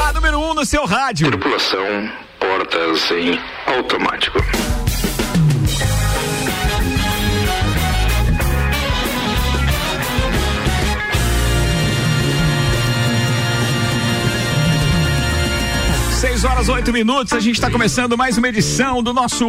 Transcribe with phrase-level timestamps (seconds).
[0.00, 1.28] A número 1 um no seu rádio.
[1.28, 4.38] Tripulação, portas em automático.
[16.40, 19.46] Seis horas, oito minutos, a gente está começando mais uma edição do nosso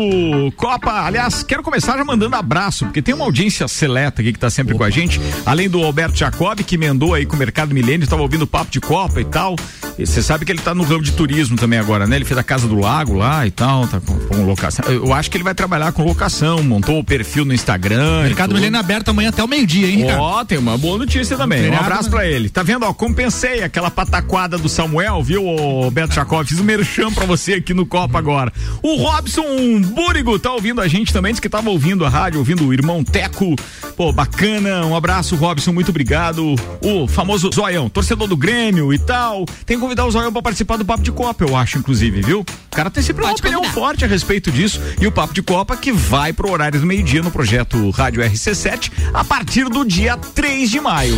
[0.57, 0.91] Copa.
[1.05, 4.73] Aliás, quero começar já mandando abraço, porque tem uma audiência seleta aqui que está sempre
[4.73, 4.79] Opa.
[4.79, 8.21] com a gente, além do Alberto Jacob, que emendou aí com o Mercado Milênio, estava
[8.21, 9.55] ouvindo papo de Copa e tal.
[9.97, 12.17] Você sabe que ele está no ramo de turismo também agora, né?
[12.17, 14.83] Ele fez a Casa do Lago lá e tal, tá com, com locação.
[14.89, 18.23] Eu acho que ele vai trabalhar com locação, montou o perfil no Instagram.
[18.23, 20.21] Mercado Milênio aberto amanhã até o meio-dia, hein, Ricardo?
[20.21, 21.69] Ó, tem uma boa notícia também.
[21.69, 22.49] Um abraço para ele.
[22.49, 26.45] Tá vendo, ó, compensei aquela pataquada do Samuel, viu, Alberto Jacob?
[26.45, 28.51] Fiz o merchan pra você aqui no Copa agora.
[28.81, 32.65] O Robson Búrigo tá ouvindo a gente também, disse que tava ouvindo a rádio, ouvindo
[32.67, 33.55] o irmão Teco.
[33.95, 34.83] Pô, bacana.
[34.85, 36.55] Um abraço, Robson, muito obrigado.
[36.83, 39.45] O famoso Zoião, torcedor do Grêmio e tal.
[39.65, 42.39] Tem que convidar o Zoião pra participar do Papo de Copa, eu acho, inclusive, viu?
[42.39, 43.79] O cara tem sempre uma Pode opinião convidar.
[43.79, 44.81] forte a respeito disso.
[44.99, 48.91] E o Papo de Copa que vai pro horário do meio-dia no projeto Rádio RC7
[49.13, 51.15] a partir do dia 3 de maio.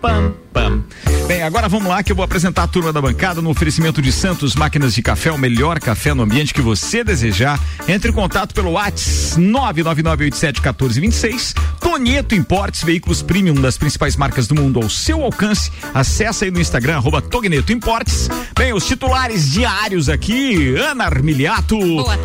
[0.00, 0.82] Pam, pam.
[1.26, 4.10] Bem, agora vamos lá que eu vou apresentar a turma da bancada no oferecimento de
[4.10, 7.56] Santos Máquinas de Café, o melhor café no ambiente que você desejar.
[7.86, 11.54] Entre em contato pelo WhatsApp 999871426.
[11.78, 15.70] Tonieto Importes, veículos premium das principais marcas do mundo ao seu alcance.
[15.94, 18.28] Acesse aí no Instagram, arroba Togneto Importes.
[18.58, 21.78] Bem, os titulares diários aqui, Ana Armiliato,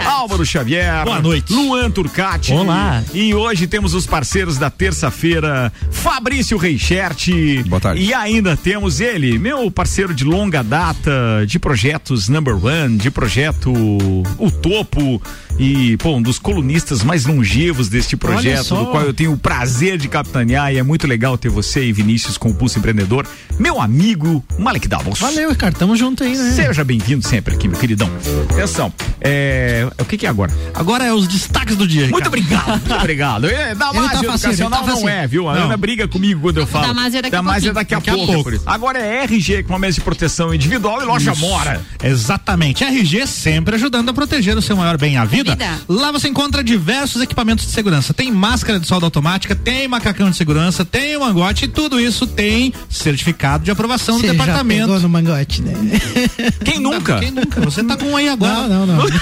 [0.04, 1.06] Álvaro Xavier.
[1.06, 1.54] Boa noite.
[1.54, 2.54] Luan Turcati.
[2.54, 3.04] Olá.
[3.14, 7.28] E hoje temos os parceiros da terça-feira, Fabrício Reichert.
[7.68, 8.02] Boa tarde.
[8.02, 13.72] E ainda temos ele, meu parceiro de longa data, de projetos Number One, de projeto
[14.38, 15.22] O Topo
[15.58, 19.98] e, pô, um dos colunistas mais longevos deste projeto, do qual eu tenho o prazer
[19.98, 23.26] de capitanear e é muito legal ter você e Vinícius com o Pulso Empreendedor,
[23.58, 25.20] meu amigo Malek Davos.
[25.20, 26.52] Valeu, Ricardo, tamo junto aí, né?
[26.52, 28.10] Seja bem-vindo sempre aqui, meu queridão.
[28.50, 30.52] Atenção, é, o que que é agora?
[30.74, 33.48] Agora é os destaques do dia, Muito obrigado, muito obrigado.
[33.48, 35.48] É, Damásio tá Educacional tá não é, viu?
[35.48, 36.88] A Ana briga comigo quando eu falo.
[36.88, 37.20] Damásio
[37.70, 38.52] é daqui, é daqui a pouco.
[38.66, 41.42] Agora é RG com uma mesa de proteção individual e loja Isso.
[41.42, 41.82] Mora.
[42.04, 42.84] Exatamente.
[42.84, 45.52] RG sempre ajudando a proteger o seu maior bem, a vida.
[45.52, 45.80] vida.
[45.88, 48.14] Lá você encontra diversos equipamentos de segurança.
[48.14, 52.28] Tem máscara de solda automática, tem macacão de segurança, tem o mangote e tudo isso
[52.28, 54.82] tem certificado de aprovação Você do departamento.
[54.82, 55.74] Já pegou no mangote, né?
[56.64, 57.20] Quem nunca?
[57.20, 57.62] Quem nunca?
[57.62, 58.68] Você tá com um aí agora.
[58.68, 59.06] Não, não, não.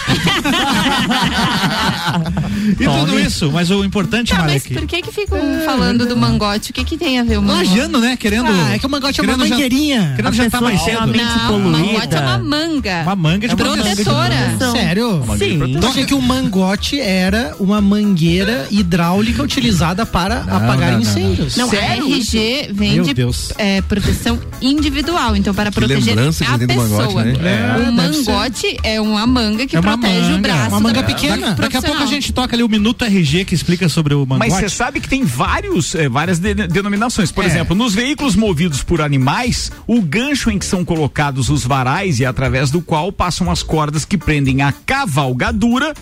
[2.80, 6.72] e tudo isso, mas o importante, tá, Mas por que que ficam falando do mangote?
[6.72, 7.70] O que que tem a ver o mangote?
[7.70, 8.16] Lagiano, né?
[8.18, 8.48] Querendo.
[8.48, 10.14] Ah, é que o mangote é uma mangueirinha.
[10.16, 11.08] Querendo jantar mais cedo.
[11.08, 13.02] Não, o mangote é uma manga.
[13.04, 14.58] Uma manga de protetora.
[14.72, 15.24] Sério?
[15.38, 15.60] Sim.
[15.76, 21.56] Então achei que o mangote era uma mangueira hidráulica utilizada para não, apagar não, incêndios.
[21.56, 22.06] Não, Sério?
[22.06, 23.14] a RG vende
[23.58, 27.04] é, proteção individual, então para que proteger a pessoa.
[27.04, 27.76] Mangote, né?
[27.76, 30.70] é, o mangote é uma manga que é uma protege manga, o braço.
[30.70, 31.52] Uma manga pequena.
[31.52, 34.50] Daqui a pouco a gente toca ali o Minuto RG que explica sobre o mangote.
[34.50, 37.32] Mas você sabe que tem vários, eh, várias de, denominações.
[37.32, 37.48] Por é.
[37.48, 42.26] exemplo, nos veículos movidos por animais, o gancho em que são colocados os varais e
[42.26, 45.94] através do qual passam as cordas que prendem a cavalgadura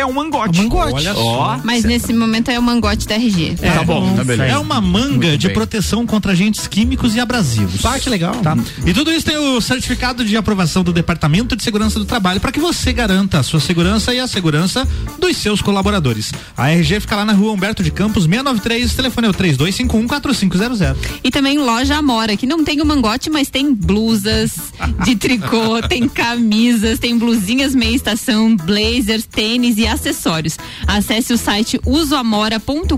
[0.00, 0.58] é um mangote.
[0.58, 0.94] É um mangote.
[0.94, 1.60] Olha só.
[1.64, 3.56] Mas nesse momento é o mangote da RG.
[3.62, 4.52] É, tá bom, tá beleza.
[4.52, 5.54] É uma manga Muito de bem.
[5.54, 7.84] proteção contra agentes químicos e abrasivos.
[7.84, 8.34] Ah, que legal.
[8.36, 8.56] Tá.
[8.84, 12.52] E tudo isso tem o certificado de aprovação do Departamento de Segurança do Trabalho para
[12.52, 14.86] que você garanta a sua segurança e a segurança
[15.18, 16.32] dos seus colaboradores.
[16.56, 20.96] A RG fica lá na rua Humberto de Campos, 693, telefone é o 3251-4500.
[21.22, 24.69] E também loja Amora, que não tem o mangote, mas tem blusas
[25.04, 30.58] de tricô, tem camisas, tem blusinhas meia estação, blazers, tênis e acessórios.
[30.86, 32.96] Acesse o site usoamora.com.br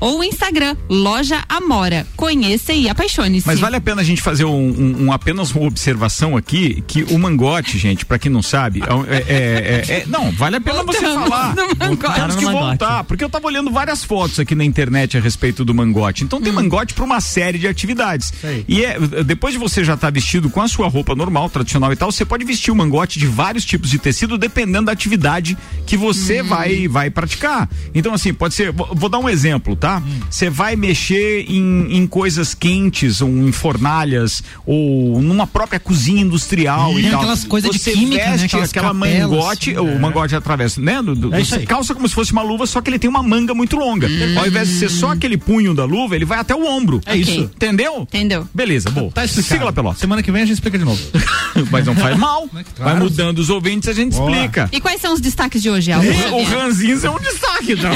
[0.00, 2.06] ou o Instagram Loja Amora.
[2.16, 3.46] Conheça e apaixone-se.
[3.46, 7.02] Mas vale a pena a gente fazer um, um, um apenas uma observação aqui que
[7.04, 10.82] o mangote, gente, para quem não sabe, é, é, é, é, não vale a pena
[10.82, 11.54] você falar.
[11.78, 15.74] Temos que voltar, porque eu tava olhando várias fotos aqui na internet a respeito do
[15.74, 16.24] mangote.
[16.24, 16.56] Então tem hum.
[16.56, 18.32] mangote para uma série de atividades.
[18.40, 18.64] Sei.
[18.68, 21.92] E é depois de você já estar tá vestido com a sua roupa normal, tradicional
[21.92, 25.56] e tal, você pode vestir o mangote de vários tipos de tecido dependendo da atividade
[25.86, 26.46] que você hum.
[26.46, 27.70] vai vai praticar.
[27.94, 30.02] Então assim, pode ser, vou, vou dar um exemplo, tá?
[30.28, 30.50] Você hum.
[30.50, 36.98] vai mexer em, em coisas quentes ou em fornalhas ou numa própria cozinha industrial hum.
[36.98, 37.20] e tal.
[37.20, 38.62] aquelas coisas você de química, veste né?
[38.64, 39.80] aquela mangote, é.
[39.80, 41.00] o mangote atravessa, né?
[41.00, 43.54] Do, do, é calça como se fosse uma luva, só que ele tem uma manga
[43.54, 44.08] muito longa.
[44.08, 44.36] Hum.
[44.36, 47.00] Ao invés de ser só aquele punho da luva, ele vai até o ombro.
[47.06, 47.22] É okay.
[47.22, 47.40] isso.
[47.42, 48.02] Entendeu?
[48.02, 48.48] Entendeu.
[48.52, 49.12] Beleza, boa.
[49.12, 49.52] Tá explicado.
[49.52, 50.00] Siga lá, Pelota.
[50.00, 51.00] Semana que vem gente explica de novo.
[51.70, 52.48] Mas não faz mal.
[52.78, 54.30] Vai mudando os ouvintes, a gente Boa.
[54.30, 54.68] explica.
[54.72, 56.16] E quais são os destaques de hoje, Alves?
[56.30, 57.90] O, Ranzins é um destaque, então.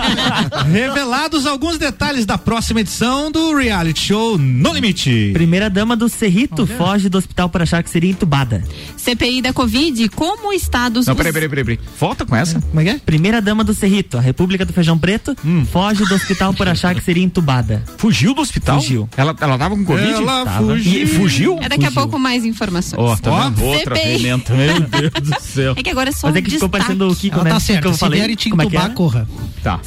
[0.70, 5.30] Revelados alguns detalhes da próxima edição do reality show No Limite.
[5.32, 8.62] Primeira dama do Cerrito foge do hospital por achar que seria entubada.
[8.96, 11.06] CPI da Covid, como estados.
[11.06, 11.80] Não, peraí, peraí, peraí, peraí.
[11.98, 12.60] Volta com essa.
[12.60, 12.98] Como é que é?
[12.98, 15.36] Primeira dama do Cerrito, a República do Feijão Preto,
[15.70, 17.82] foge do hospital por achar que seria entubada.
[17.98, 18.80] Fugiu do hospital?
[18.80, 19.08] Fugiu.
[19.16, 20.12] Ela, ela tava com Covid?
[20.12, 20.66] Ela Tava.
[20.66, 21.02] fugiu.
[21.02, 21.58] E fugiu?
[21.60, 22.98] É daqui a pouco mais informações.
[23.00, 23.64] Ó, tá Ó, vendo?
[23.64, 24.54] Outra pimenta.
[24.54, 25.74] Meu Deus do céu.
[25.78, 27.50] É que agora é só Mas um é que ficou parecendo o Kiko, Ela né?
[27.50, 27.88] tá Que certa.
[27.88, 28.18] eu Se falei.
[28.20, 28.88] vierem te Como é que é?
[28.90, 29.28] corra.
[29.62, 29.80] Tá.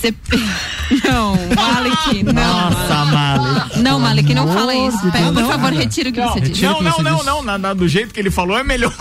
[1.04, 2.32] Não, Malik, não.
[2.32, 3.82] Nossa, Mali.
[3.82, 5.10] Não, Malik, não fala isso.
[5.12, 6.62] Pera, por favor, retira o que você disse.
[6.62, 8.94] Não, que não, não, não, na- na- do jeito que ele falou é melhor.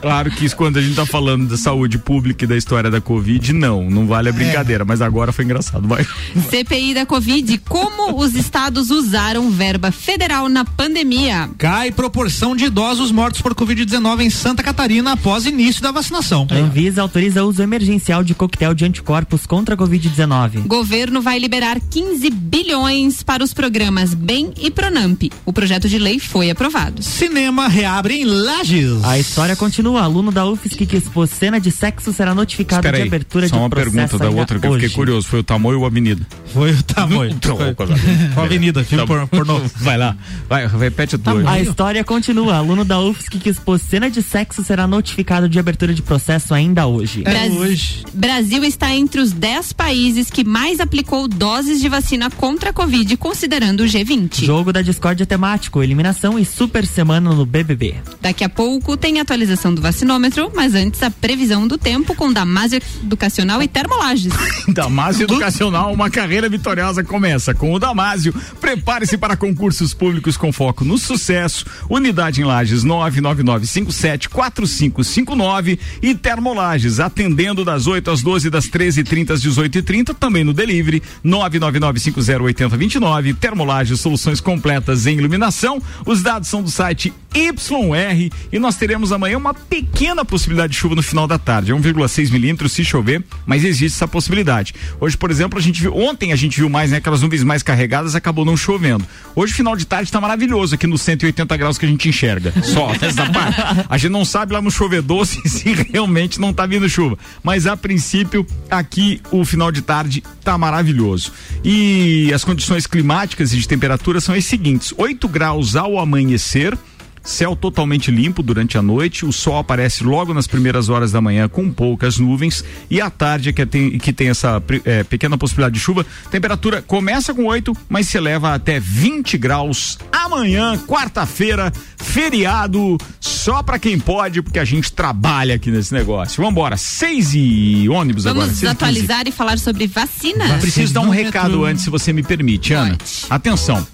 [0.00, 3.00] Claro que isso quando a gente tá falando da saúde pública e da história da
[3.00, 6.06] Covid, não, não vale a brincadeira, mas agora foi engraçado, vai.
[6.50, 11.50] CPI da Covid, como os estados usaram verba federal na pandemia?
[11.58, 16.46] Cai proporção de idosos mortos por Covid-19 em Santa Catarina após início da vacinação.
[16.50, 20.66] A Anvisa autoriza o uso emergencial de coquetel de anticorpos contra a Covid-19.
[20.66, 25.24] Governo vai liberar 15 bilhões para os programas BEM e Pronamp.
[25.44, 27.02] O projeto de lei foi aprovado.
[27.02, 29.02] Cinema reabre em Lages.
[29.04, 29.87] A história continua.
[29.96, 33.56] Aluno da UFSC que expôs cena de sexo será notificado Espera de aí, abertura só
[33.56, 35.88] de uma processo pergunta da outra que eu fiquei curioso, foi o tamanho ou a
[35.88, 36.26] avenida?
[36.52, 37.36] Foi o tamanho.
[37.42, 38.42] Foi.
[38.42, 39.60] a avenida, filme Tá por, pornô.
[39.76, 40.16] Vai lá,
[40.48, 41.50] vai, repete a tua.
[41.50, 42.56] A história continua.
[42.56, 46.86] Aluno da UFSC que expôs cena de sexo será notificado de abertura de processo ainda
[46.86, 47.22] hoje.
[47.24, 48.04] É Bras- hoje.
[48.12, 53.16] Brasil está entre os 10 países que mais aplicou doses de vacina contra a Covid,
[53.16, 54.44] considerando o G20.
[54.44, 57.94] Jogo da discórdia temático, eliminação e super semana no BBB.
[58.20, 62.80] Daqui a pouco tem atualização do vacinômetro, mas antes a previsão do tempo com Damásio
[63.02, 64.32] Educacional e Termolages.
[64.68, 68.34] Damásio Educacional, uma carreira vitoriosa começa com o Damásio.
[68.60, 71.64] Prepare-se para concursos públicos com foco no sucesso.
[71.88, 80.14] Unidade em Lages 999574559 e Termolages, atendendo das 8 às 12, das 13h30 às 18h30,
[80.14, 83.36] também no delivery 999508029.
[83.36, 85.80] Termolages, soluções completas em iluminação.
[86.04, 90.94] Os dados são do site YR e nós teremos amanhã uma pequena possibilidade de chuva
[90.94, 94.74] no final da tarde, 1,6 milímetros se chover, mas existe essa possibilidade.
[95.00, 97.62] Hoje, por exemplo, a gente viu, ontem a gente viu mais, né, aquelas nuvens mais
[97.62, 99.04] carregadas, acabou não chovendo.
[99.36, 102.52] Hoje, final de tarde, tá maravilhoso aqui nos 180 graus que a gente enxerga.
[102.62, 103.60] Só nessa parte.
[103.88, 107.18] A gente não sabe lá no chovedor se, se realmente não tá vindo chuva.
[107.42, 111.32] Mas a princípio, aqui o final de tarde tá maravilhoso.
[111.64, 116.76] E as condições climáticas e de temperatura são as seguintes: 8 graus ao amanhecer.
[117.22, 121.48] Céu totalmente limpo durante a noite, o sol aparece logo nas primeiras horas da manhã
[121.48, 125.74] com poucas nuvens e à tarde é que tem, que tem essa eh, pequena possibilidade
[125.74, 126.06] de chuva.
[126.30, 133.78] Temperatura começa com 8, mas se eleva até 20 graus amanhã, quarta-feira, feriado, só pra
[133.78, 136.42] quem pode, porque a gente trabalha aqui nesse negócio.
[136.42, 138.46] Vambora, seis e ônibus agora.
[138.46, 138.72] Vamos e quinze.
[138.72, 140.58] atualizar e falar sobre vacina?
[140.58, 142.96] Preciso dar um recado antes, se você me permite, Ana.
[143.30, 143.86] Atenção.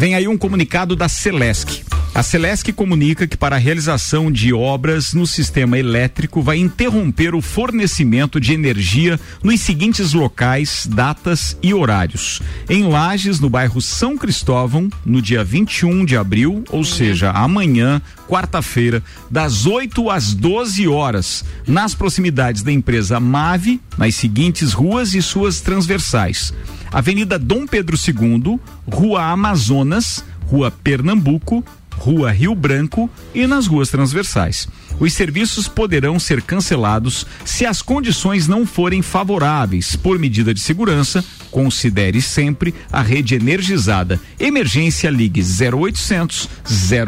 [0.00, 1.82] Vem aí um comunicado da Celesc.
[2.12, 7.40] A Celesc comunica que para a realização de obras no sistema elétrico vai interromper o
[7.40, 12.42] fornecimento de energia nos seguintes locais, datas e horários.
[12.68, 19.04] Em Lages, no bairro São Cristóvão, no dia 21 de abril, ou seja, amanhã, quarta-feira,
[19.30, 25.60] das 8 às 12 horas, nas proximidades da empresa Mave, nas seguintes ruas e suas
[25.60, 26.52] transversais.
[26.92, 31.64] Avenida Dom Pedro II, Rua Amazonas, Rua Pernambuco,
[32.00, 34.66] Rua Rio Branco e nas ruas transversais.
[34.98, 39.96] Os serviços poderão ser cancelados se as condições não forem favoráveis.
[39.96, 44.20] Por medida de segurança, considere sempre a rede energizada.
[44.38, 46.48] Emergência Ligue 0800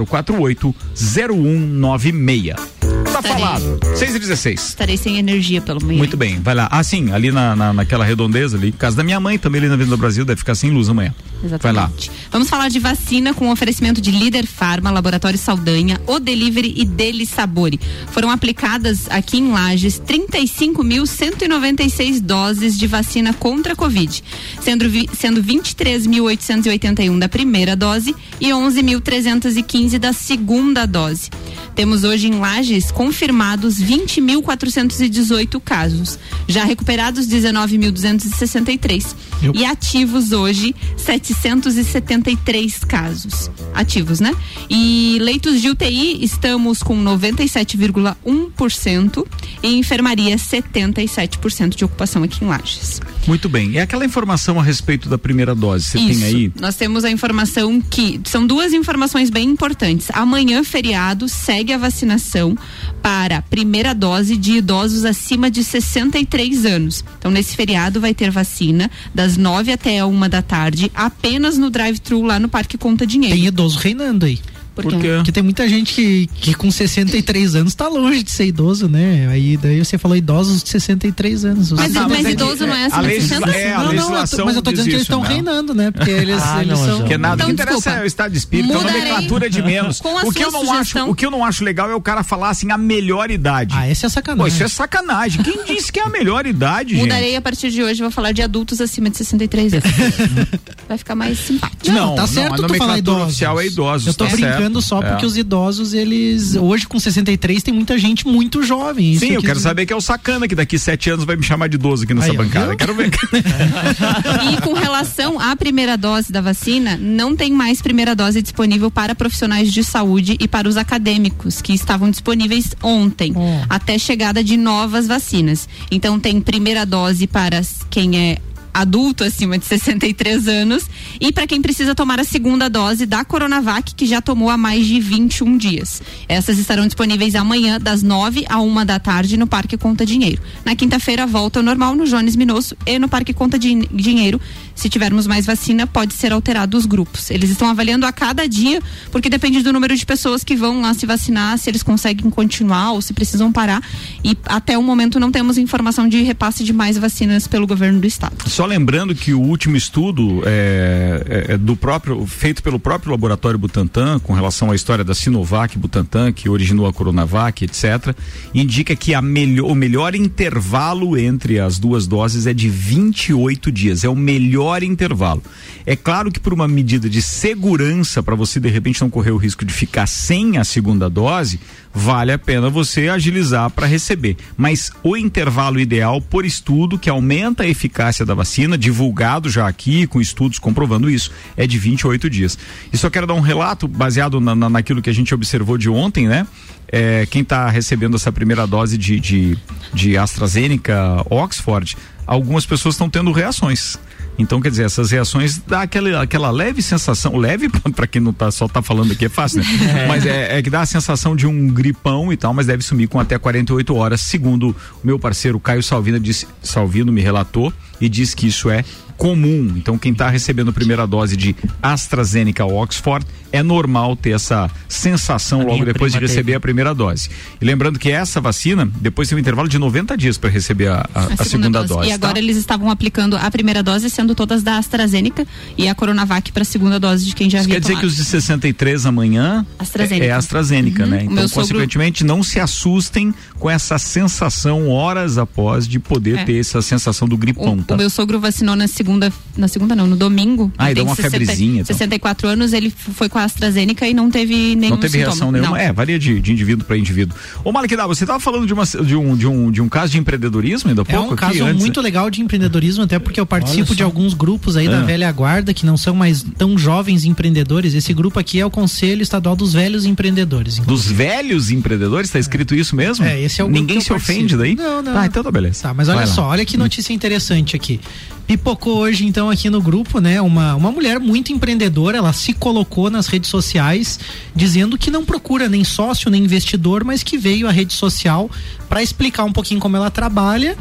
[0.07, 2.73] 048 0196.
[3.13, 3.45] Tá Estarei.
[3.45, 3.81] falado.
[3.97, 4.69] 6 e 16.
[4.69, 5.99] Estarei sem energia pelo meio.
[5.99, 6.69] Muito bem, vai lá.
[6.71, 9.75] Ah, sim, ali na, na, naquela redondeza ali, casa da minha mãe também ali na
[9.75, 11.15] Avenida Brasil, deve ficar sem luz amanhã.
[11.61, 11.83] Vai lá.
[11.83, 12.11] Exatamente.
[12.31, 17.27] Vamos falar de vacina com oferecimento de Líder Farma, Laboratório Saldanha, O Delivery e Deli
[17.27, 17.79] Sabore.
[18.13, 24.23] Foram aplicadas aqui em Lages 35.196 doses de vacina contra a Covid,
[24.61, 31.31] sendo, vi- sendo 23.881 da primeira dose e 11.315 da segunda dose.
[31.75, 39.15] Temos hoje em Lages confirmados 20.418 casos, já recuperados 19.263
[39.55, 44.35] e ativos hoje 773 casos ativos, né?
[44.69, 49.27] E leitos de UTI estamos com 97,1%
[49.63, 53.01] e enfermaria 77% de ocupação aqui em Lages.
[53.27, 53.71] Muito bem.
[53.73, 54.22] E aquela informação
[54.59, 56.53] a respeito da primeira dose, você tem aí?
[56.61, 60.09] Nós temos a informação que são duas informações bem importantes.
[60.13, 62.57] Amanhã, feriado, segue a vacinação
[63.03, 67.05] para a primeira dose de idosos acima de 63 anos.
[67.19, 71.71] Então, nesse feriado vai ter vacina das 9 até a uma da tarde, apenas no
[71.71, 73.37] drive-thru lá no Parque Conta Dinheiro.
[73.37, 74.39] Tem idoso reinando aí.
[74.75, 75.09] Por Por quê?
[75.17, 79.29] Porque tem muita gente que, que com 63 anos tá longe de ser idoso, né?
[79.31, 81.73] Aí daí você falou idosos de 63 anos.
[81.73, 83.51] Os- Mas, tá, mas mas é idoso não é a acima de legisla- 60?
[83.59, 85.23] é, a não, não, eu legislação tô, mas eu tô diz dizendo que eles estão
[85.23, 85.29] né?
[85.29, 85.91] reinando, né?
[85.91, 86.97] Porque eles, Ah, eles não, são.
[86.99, 87.09] João.
[87.09, 87.99] Que nada, Então, o que interessa desculpa.
[87.99, 90.01] é o estado de espírito, a Mudarei nomenclatura de menos.
[90.01, 92.23] a o que eu não acho, o que eu não acho legal é o cara
[92.23, 93.75] falar assim a melhor idade.
[93.77, 94.55] Ah, essa é Pô, sacanagem.
[94.55, 95.43] isso é sacanagem.
[95.43, 97.01] Quem disse que é a melhor idade, gente?
[97.03, 99.85] Mudarei a partir de hoje, vou falar de adultos acima de 63 anos.
[100.89, 101.91] vai ficar mais simpático.
[101.93, 104.62] Não, tá não, certo a tu falar nomenclatura oficial é idosos, Eu tô tá brincando
[104.71, 104.83] certo.
[104.83, 105.11] só É.
[105.11, 106.55] porque os idosos, eles.
[106.57, 109.13] Hoje com 63 tem muita gente muito jovem.
[109.13, 109.69] Isso Sim, eu quero dizer.
[109.69, 112.15] saber que é o sacana que daqui sete anos vai me chamar de idoso aqui
[112.15, 112.77] nessa Aí, bancada.
[112.77, 113.11] Quero ver.
[114.53, 119.15] E com relação à primeira dose da vacina, não tem mais primeira dose disponível para
[119.15, 123.65] profissionais de saúde e para os acadêmicos, que estavam disponíveis ontem, Oh.
[123.69, 125.69] até chegada de novas vacinas.
[125.91, 128.39] Então tem primeira dose para quem é
[128.73, 130.85] adulto acima de 63 anos
[131.21, 134.87] e para quem precisa tomar a segunda dose da Coronavac que já tomou há mais
[134.87, 136.03] de 21 dias.
[136.29, 140.41] Essas estarão disponíveis amanhã das 9 a 1 da tarde no Parque Conta Dinheiro.
[140.65, 144.41] Na quinta-feira volta ao normal no Jones Minosso e no Parque Conta Din- Dinheiro.
[144.83, 147.31] Se tivermos mais vacina, pode ser alterado os grupos.
[147.31, 150.93] Eles estão avaliando a cada dia, porque depende do número de pessoas que vão lá
[150.93, 153.81] se vacinar, se eles conseguem continuar ou se precisam parar.
[154.25, 158.09] E até o momento não temos informação de repasse de mais vacinas pelo governo do
[158.09, 158.35] estado.
[158.49, 163.61] Só lembrando que o último estudo é, é- é do próprio, feito pelo próprio laboratório
[163.61, 168.17] Butantan, com relação à história da Sinovac Butantan, que originou a Coronavac, etc.,
[168.53, 174.03] indica que a melhor, o melhor intervalo entre as duas doses é de 28 dias.
[174.03, 175.43] É o melhor intervalo.
[175.85, 179.37] É claro que por uma medida de segurança, para você de repente não correr o
[179.37, 181.59] risco de ficar sem a segunda dose,
[181.93, 184.37] vale a pena você agilizar para receber.
[184.57, 190.07] Mas o intervalo ideal por estudo que aumenta a eficácia da vacina, divulgado já aqui
[190.07, 192.57] com estudos comprovando isso, é de 28 dias.
[192.93, 195.91] E só quero dar um relato baseado na, na- naquilo que a gente observou de
[195.91, 196.47] ontem, né?
[196.95, 199.59] É, quem está recebendo essa primeira dose de, de,
[199.95, 203.99] de AstraZeneca Oxford, algumas pessoas estão tendo reações.
[204.39, 208.51] Então, quer dizer, essas reações dá aquela, aquela leve sensação, leve para quem não tá,
[208.51, 210.07] só tá falando aqui é fácil, né?
[210.09, 213.09] Mas é, é que dá a sensação de um gripão e tal, mas deve sumir
[213.09, 218.09] com até 48 horas, segundo o meu parceiro Caio Salvino, disse, Salvino me relatou e
[218.09, 218.85] diz que isso é
[219.23, 219.73] comum.
[219.77, 225.61] Então, quem está recebendo a primeira dose de AstraZeneca Oxford, é normal ter essa sensação
[225.61, 226.55] A logo depois de receber teve.
[226.57, 227.29] a primeira dose.
[227.61, 231.07] E lembrando que essa vacina, depois tem um intervalo de 90 dias para receber a,
[231.15, 232.09] a- a segunda, dose.
[232.09, 232.39] E agora tá?
[232.41, 236.65] eles estavam aplicando a primeira dose, sendo todas da AstraZeneca e a Coronavac para a
[236.65, 238.01] segunda dose de quem já Isso havia quer dizer tomado.
[238.01, 240.25] que os de 63 amanhã AstraZeneca.
[240.25, 241.11] é é AstraZeneca, Uhum.
[241.11, 241.19] né?
[241.25, 246.45] Então, meu sogro- consequentemente, não se assustem com essa sensação horas após de poder É.
[246.45, 247.95] ter essa sensação do gripão, O, tá?
[247.95, 249.12] o meu sogro vacinou na segunda,
[249.57, 250.73] na segunda não, no domingo.
[250.79, 251.87] Ah, Ele e deu uma 60 febrezinha, então.
[251.97, 255.31] 64 anos, ele foi com a AstraZeneca e não teve nenhum Não teve sintoma.
[255.33, 255.71] reação nenhuma.
[255.71, 255.77] Não.
[255.77, 257.37] É, varia de, de indivíduo para indivíduo.
[257.65, 260.19] Ô, Malekida, você estava falando de, uma, de, um, de, um, de um caso de
[260.19, 261.81] empreendedorismo ainda há É pouco um aqui, caso antes?
[261.81, 265.05] muito legal de empreendedorismo, até porque eu participo de alguns grupos aí da Ah.
[265.05, 267.95] velha guarda que não são mais tão jovens empreendedores.
[267.95, 270.79] Esse grupo aqui é o Conselho Estadual dos Velhos Empreendedores.
[270.79, 273.25] Dos velhos empreendedores, tá escrito isso mesmo?
[273.25, 274.75] É, esse é o grupo Ninguém se ofende daí?
[274.75, 275.13] Não, não.
[275.13, 275.83] Tá, então tá beleza.
[275.83, 276.33] Tá, mas olha Vai lá.
[276.33, 278.01] só, olha que notícia interessante aqui.
[278.47, 280.41] Pipocou hoje, então, aqui no grupo, né?
[280.41, 284.19] Uma, uma mulher muito empreendedora, ela se colocou nas redes sociais
[284.55, 288.51] dizendo que não procura nem sócio, nem investidor, mas que veio à rede social
[288.89, 290.77] para explicar um pouquinho como ela trabalha,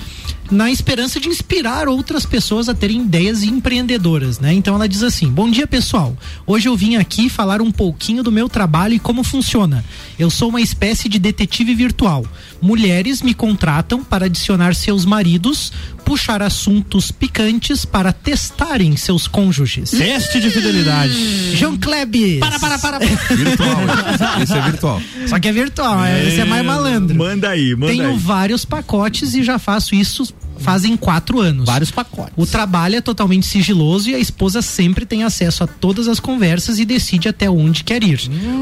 [0.51, 4.53] na esperança de inspirar outras pessoas a terem ideias empreendedoras, né?
[4.53, 6.15] Então ela diz assim: Bom dia, pessoal.
[6.45, 9.83] Hoje eu vim aqui falar um pouquinho do meu trabalho e como funciona.
[10.19, 12.25] Eu sou uma espécie de detetive virtual.
[12.61, 15.71] Mulheres me contratam para adicionar seus maridos,
[16.03, 19.91] puxar assuntos picantes para testarem seus cônjuges.
[19.91, 21.55] Teste de fidelidade.
[21.55, 22.39] João Klebs.
[22.39, 22.99] Para, para, para.
[22.99, 23.77] Virtual.
[24.43, 25.01] Esse é virtual.
[25.27, 27.15] Só que é virtual, é, esse é mais malandro.
[27.15, 28.17] Manda aí, manda Tenho aí.
[28.17, 31.65] vários pacotes e já faço isso fazem quatro anos.
[31.65, 32.33] Vários pacotes.
[32.37, 36.79] O trabalho é totalmente sigiloso e a esposa sempre tem acesso a todas as conversas
[36.79, 38.21] e decide até onde quer ir.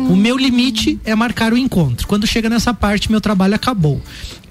[0.10, 2.08] O meu limite é marcar o encontro.
[2.08, 4.02] Quando chega nessa parte, meu trabalho acabou.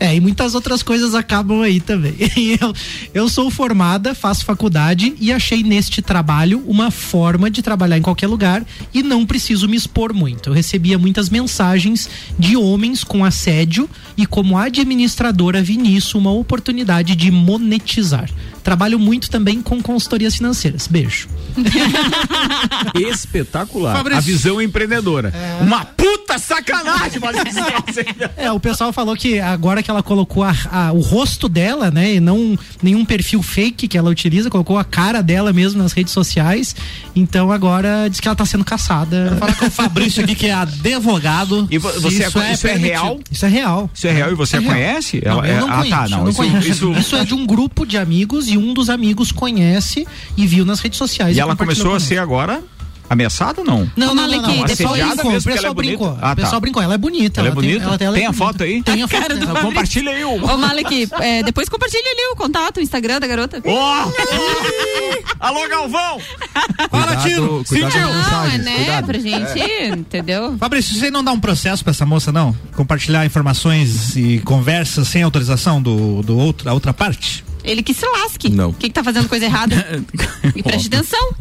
[0.00, 2.14] É, e muitas outras coisas acabam aí também.
[2.60, 2.72] eu,
[3.12, 8.28] eu sou formada, faço faculdade e achei neste trabalho uma forma de trabalhar em qualquer
[8.28, 8.64] lugar
[8.94, 10.50] e não preciso me expor muito.
[10.50, 17.16] Eu recebia muitas mensagens de homens com assédio e como administradora vi nisso uma oportunidade
[17.16, 18.30] de monetizar.
[18.68, 20.86] Trabalho muito também com consultorias financeiras.
[20.86, 21.26] Beijo.
[22.94, 23.96] Espetacular.
[23.96, 24.18] Fabrício.
[24.18, 25.32] A visão empreendedora.
[25.60, 28.04] Uma puta sacanagem, mas aí.
[28.36, 32.14] É, o pessoal falou que agora que ela colocou a- a- o rosto dela, né,
[32.16, 36.12] e não nenhum perfil fake que ela utiliza, colocou a cara dela mesmo nas redes
[36.12, 36.76] sociais,
[37.16, 39.34] então agora diz que ela tá sendo caçada.
[39.38, 41.66] Fala com o Fabrício aqui, que é advogado.
[41.70, 42.82] E vo- você é- isso é permitido.
[42.82, 43.20] real?
[43.30, 43.90] Isso é real.
[43.94, 44.72] Isso é real e você É a real.
[44.74, 45.22] conhece?
[45.24, 46.18] Não, Ela- eu é- não ah, conheço, tá, não.
[46.24, 46.68] não isso, conheço.
[46.68, 50.64] isso- Isso é de um grupo de amigos e um dos amigos conhece e viu
[50.64, 51.36] nas redes sociais.
[51.36, 52.62] E ela compartilhou começou a ser agora
[53.10, 53.90] ameaçada ou não?
[53.96, 54.38] Não, Ô, não, não, não.
[54.42, 56.18] O depois- pessoal Assediada brincou, o mesmo, porque pessoal ela é brincou.
[56.20, 56.60] Ah, O pessoal tá.
[56.60, 57.40] brincou, ela é bonita.
[57.40, 57.84] Ela é tem- bonita?
[57.84, 58.82] ela, ela Tem é a foto aí?
[58.82, 59.46] Tem a foto cara do dela.
[59.46, 59.68] Fabrício.
[59.68, 60.44] Compartilha aí o.
[60.44, 63.62] Ô, Malek, é, depois compartilha ali o contato, o Instagram da garota.
[63.64, 64.12] Ó!
[65.40, 66.18] Alô, Galvão!
[66.90, 67.62] Fala, Tiro.
[67.64, 68.74] as Não, é né?
[68.76, 69.06] cuidado.
[69.06, 70.56] Pra gente, entendeu?
[70.58, 72.54] Fabrício, você não dá um processo pra essa moça, não?
[72.76, 77.42] Compartilhar informações e conversas sem autorização do, do outro, da outra parte?
[77.64, 78.48] Ele que se lasque.
[78.48, 78.70] Não.
[78.70, 79.76] O que, tá fazendo coisa errada?
[80.56, 81.34] E preste atenção.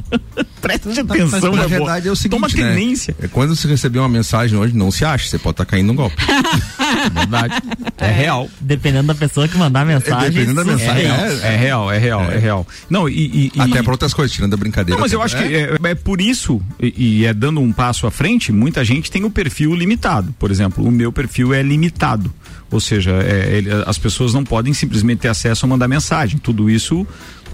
[0.61, 2.75] Preste atenção, Na meu verdade é o seguinte, Toma né?
[2.75, 3.15] tenência.
[3.21, 5.95] É, Quando você receber uma mensagem hoje, não se acha, você pode estar caindo num
[5.95, 6.15] golpe.
[7.13, 7.55] Verdade.
[7.97, 8.49] É real.
[8.59, 10.29] Dependendo da pessoa que mandar a mensagem.
[10.29, 11.17] Dependendo da mensagem, real.
[11.17, 12.67] É, é real, é real, é, real.
[12.89, 13.13] Não, e.
[13.13, 14.95] e- e- Até para outras coisas, tirando a brincadeira.
[14.97, 18.05] Não, mas eu acho que é, é por isso, e, e é dando um passo
[18.05, 20.33] à frente, muita gente tem o perfil limitado.
[20.37, 22.31] Por exemplo, o meu perfil é limitado.
[22.71, 26.37] Ou seja, é, ele- as pessoas não podem simplesmente ter acesso a mandar mensagem.
[26.37, 27.07] Tudo isso,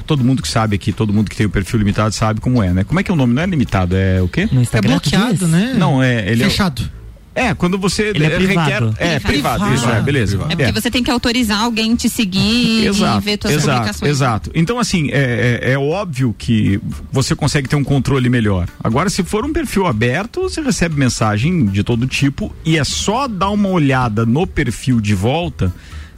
[0.08, 2.72] todo mundo que sabe aqui, todo mundo que tem o perfil limitado sabe como é,
[2.74, 2.84] né?
[2.84, 3.34] Como é que é o nome?
[3.34, 4.50] Não é limitado, é o quê?
[4.52, 5.76] No É bloqueado, né?
[5.78, 6.28] Não, é.
[6.32, 6.82] Ele é- Fechado.
[6.82, 7.03] É,
[7.58, 8.96] quando você Ele é privado.
[9.00, 10.40] É, privado, isso, é, beleza.
[10.50, 14.12] É porque você tem que autorizar alguém te seguir Exato, e ver tuas exato, publicações.
[14.12, 14.52] exato.
[14.54, 16.80] Então, assim, é, é- é óbvio que
[17.12, 18.68] você consegue ter um controle melhor.
[18.84, 23.28] Agora, se for um perfil aberto, você recebe mensagem de todo tipo e é só
[23.28, 25.74] dar uma olhada no perfil de volta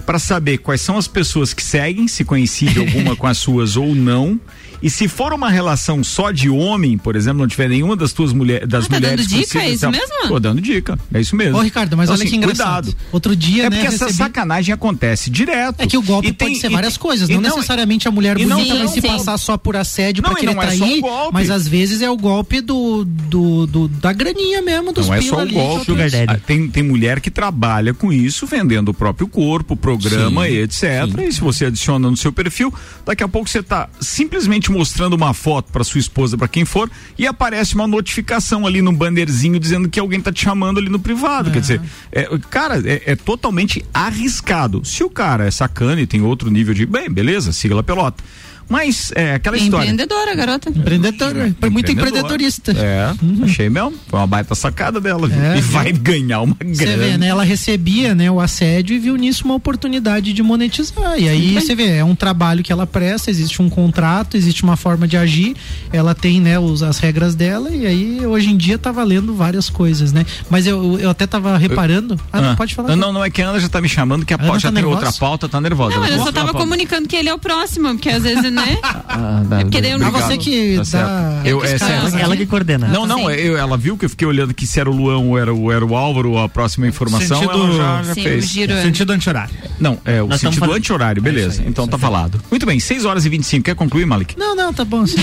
[0.05, 3.95] para saber quais são as pessoas que seguem, se coincide alguma com as suas ou
[3.95, 4.39] não.
[4.81, 8.33] E se for uma relação só de homem, por exemplo, não tiver nenhuma das tuas
[8.33, 9.59] mulheres, das Ah, tá mulheres dando dica?
[9.59, 10.27] É isso tá- mesmo?
[10.27, 10.99] Tô dando dica.
[11.13, 11.57] É isso mesmo.
[11.57, 12.85] Ô, Ricardo, mas Então, olha assim, que engraçado.
[12.85, 13.05] Cuidado.
[13.11, 15.75] Outro dia, É né, porque essa recebi- sacanagem acontece direto.
[15.81, 18.11] É que o golpe E pode tem- ser várias tem- coisas, e não, necessariamente a
[18.11, 19.07] mulher e não- bonita vai Sim, se sim.
[19.07, 21.33] passar só por assédio Não, pra querer não é só trair, golpe.
[21.33, 25.21] mas às vezes é o golpe do, do, do- da graninha mesmo, dos Não é
[25.21, 25.91] só o golpe.
[26.27, 30.57] Ah, Tem, tem mulher que trabalha com isso, vendendo o próprio corpo, programa Sim, e
[30.61, 30.83] etc.
[31.27, 32.73] E se você adiciona no seu perfil,
[33.05, 36.89] daqui a pouco você está simplesmente mostrando uma foto para sua esposa, para quem for,
[37.17, 40.99] e aparece uma notificação ali no bannerzinho dizendo que alguém tá te chamando ali no
[40.99, 41.51] privado.
[41.51, 44.83] Quer dizer, é, cara, é, é totalmente arriscado.
[44.83, 46.85] Se o cara é sacana e tem outro nível de.
[46.85, 48.23] Bem, beleza, siga a pelota.
[48.67, 49.85] Mas é aquela história.
[49.85, 50.69] Empreendedora, garota.
[50.69, 52.33] Empreendedor, foi muito Empreendedora.
[52.35, 52.71] empreendedorista.
[52.77, 53.93] É, achei mesmo.
[54.07, 55.27] Foi uma baita sacada dela.
[55.27, 55.41] viu?
[55.41, 56.75] É, e vai ganhar uma grana.
[56.75, 57.27] Você vê, né?
[57.27, 61.17] Ela recebia né, o assédio e viu nisso uma oportunidade de monetizar.
[61.17, 64.75] E aí você vê, é um trabalho que ela presta, existe um contrato, existe uma
[64.75, 65.55] forma de agir,
[65.91, 69.69] ela tem né, os, as regras dela, e aí hoje em dia tá valendo várias
[69.69, 70.25] coisas, né?
[70.49, 72.19] Mas eu, eu até tava reparando.
[72.31, 72.95] Ah, não, pode falar.
[72.95, 74.69] Não, não, é que a Ana já tá me chamando, que a Ana pauta já
[74.69, 75.05] tá tem nervosa?
[75.05, 75.95] outra pauta, tá nervosa.
[75.97, 78.77] Não, Ela só tava comunicando que ele é o próximo, porque às vezes, né?
[79.17, 80.85] Ah, dá- É porque daí eu não Ah, você que Tá dá.
[80.85, 81.09] certo.
[81.45, 82.07] Eu, é, Ela- certo.
[82.07, 82.87] Ela, ela que coordena.
[82.87, 83.33] Não, não, Sim.
[83.35, 85.71] eu- ela viu que eu fiquei olhando que se era o Luan ou era o,
[85.71, 88.45] era o Álvaro a próxima informação, Sentido- ela já, já Sim, o fez.
[88.49, 88.81] giro é.
[88.81, 89.53] Sentido anti-horário.
[89.79, 91.63] Não, é o Nós sentido anti-horário, beleza.
[91.65, 92.41] então tá falado.
[92.51, 93.63] Muito bem, 6 horas e 25.
[93.63, 94.37] Quer concluir, Malik?
[94.37, 95.05] Não, não, tá bom.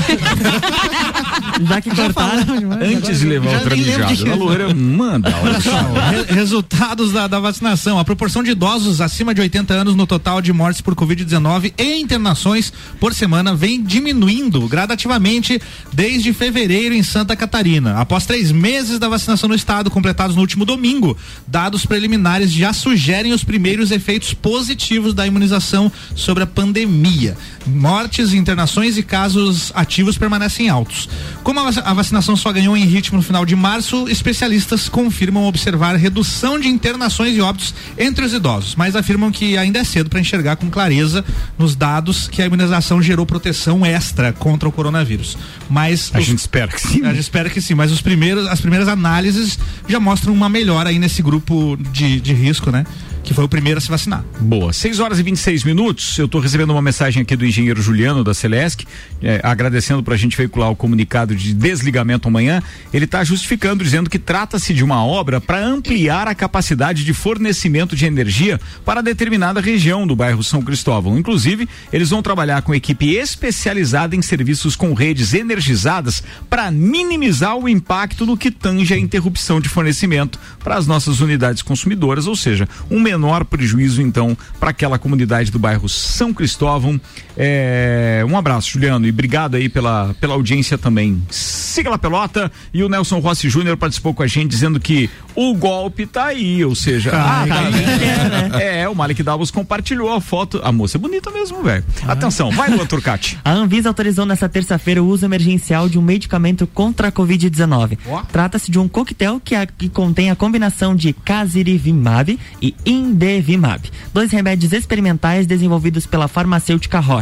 [1.68, 2.59] Já que cortaram.
[2.59, 5.35] Demais, Antes de levar mijada na que- loira, manda.
[5.42, 5.71] olha só.
[6.11, 7.99] Re- resultados da, da vacinação.
[7.99, 12.01] A proporção de idosos acima de 80 anos no total de mortes por Covid-19 e
[12.01, 18.00] internações por semana vem diminuindo gradativamente desde fevereiro em Santa Catarina.
[18.00, 23.32] Após três meses da vacinação no estado, completados no último domingo, dados preliminares já sugerem
[23.32, 27.37] os primeiros efeitos positivos da imunização sobre a pandemia.
[27.64, 31.08] Mortes, internações e casos ativos permanecem altos.
[31.44, 35.44] Como a vac- a vacinação só ganhou em ritmo no final de março, especialistas confirmam
[35.44, 40.11] observar redução de internações e óbitos entre os idosos, mas afirmam que ainda é cedo
[40.11, 41.24] para enxergar com clareza
[41.56, 45.37] nos dados que a imunização gerou proteção extra contra o coronavírus.
[45.68, 47.05] Mas A os- gente espera que sim.
[47.05, 50.88] a gente espera que sim, mas os primeiros, as primeiras análises já mostram uma melhora
[50.88, 52.85] aí nesse grupo de, de risco, né?
[53.22, 54.24] Que foi o primeiro a se vacinar.
[54.40, 54.72] Boa.
[54.72, 56.18] 6 horas e 26 minutos.
[56.18, 58.85] Eu estou recebendo uma mensagem aqui do engenheiro Juliano da Celesc,
[59.22, 62.62] eh, agradecendo para a gente veicular o comunicado de desligamento amanhã.
[62.92, 67.94] Ele está justificando, dizendo que trata-se de uma obra para ampliar a capacidade de fornecimento
[67.94, 71.18] de energia para determinada região do bairro São Cristóvão.
[71.18, 77.68] Inclusive, eles vão trabalhar com equipe especializada em serviços com redes energizadas para minimizar o
[77.68, 82.68] impacto no que tange a interrupção de fornecimento para as nossas unidades consumidoras, ou seja,
[82.90, 87.01] um menor prejuízo então para aquela comunidade do bairro São Cristóvão.
[87.37, 91.23] É, um abraço, Juliano, e obrigado aí pela, pela audiência também.
[91.31, 95.55] Siga lá pelota e o Nelson Rossi Júnior participou com a gente dizendo que o
[95.55, 100.61] golpe tá aí, ou seja, ah, tá aí, é, o Malik Davos compartilhou a foto.
[100.62, 101.85] A moça é bonita mesmo, velho.
[102.07, 103.38] Atenção, vai Luan Turcati.
[103.45, 107.99] A Anvisa autorizou nesta terça-feira o uso emergencial de um medicamento contra a Covid-19.
[108.31, 114.31] Trata-se de um coquetel que, a, que contém a combinação de casirivimab e indevimab, dois
[114.31, 117.21] remédios experimentais desenvolvidos pela farmacêutica Roche.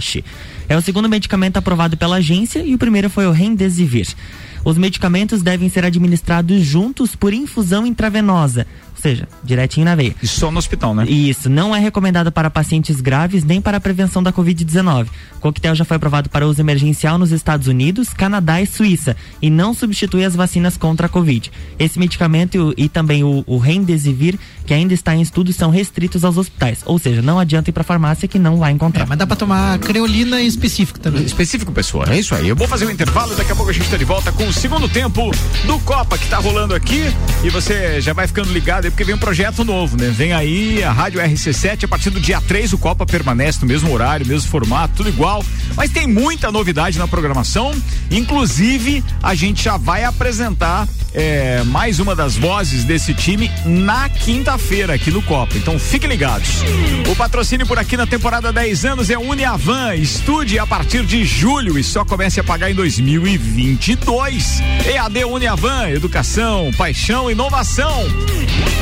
[0.69, 4.09] É o segundo medicamento aprovado pela agência e o primeiro foi o Remdesivir.
[4.65, 8.67] Os medicamentos devem ser administrados juntos por infusão intravenosa,
[9.01, 10.15] seja, direitinho na veia.
[10.23, 11.05] E só no hospital, né?
[11.09, 15.09] Isso, não é recomendado para pacientes graves nem para a prevenção da Covid-19.
[15.37, 19.51] O coquetel já foi aprovado para uso emergencial nos Estados Unidos, Canadá e Suíça e
[19.51, 21.51] não substitui as vacinas contra a Covid.
[21.79, 26.25] Esse medicamento e, e também o, o Remdesivir, que ainda está em estudo, são restritos
[26.25, 26.81] aos hospitais.
[26.85, 29.05] Ou seja, não adianta ir para farmácia que não vai encontrar.
[29.05, 31.25] É, mas dá para tomar creolina específico também.
[31.25, 32.05] Específico, pessoal.
[32.09, 32.49] É isso aí.
[32.49, 34.53] Eu vou fazer um intervalo, daqui a pouco a gente está de volta com o
[34.53, 35.31] segundo tempo
[35.67, 37.05] do Copa que está rolando aqui
[37.43, 40.09] e você já vai ficando ligado aí porque vem um projeto novo, né?
[40.09, 43.93] Vem aí a Rádio RC7 a partir do dia 3 o Copa permanece no mesmo
[43.93, 45.45] horário, mesmo formato, tudo igual,
[45.77, 47.73] mas tem muita novidade na programação,
[48.11, 54.95] inclusive a gente já vai apresentar é, mais uma das vozes desse time na quinta-feira
[54.95, 55.57] aqui no Copa.
[55.57, 56.63] Então fiquem ligados.
[57.11, 59.95] O patrocínio por aqui na temporada 10 anos é Uniavan.
[59.95, 64.63] Estude a partir de julho e só comece a pagar em 2022.
[64.87, 68.05] EAD Uniavan, educação, paixão, inovação.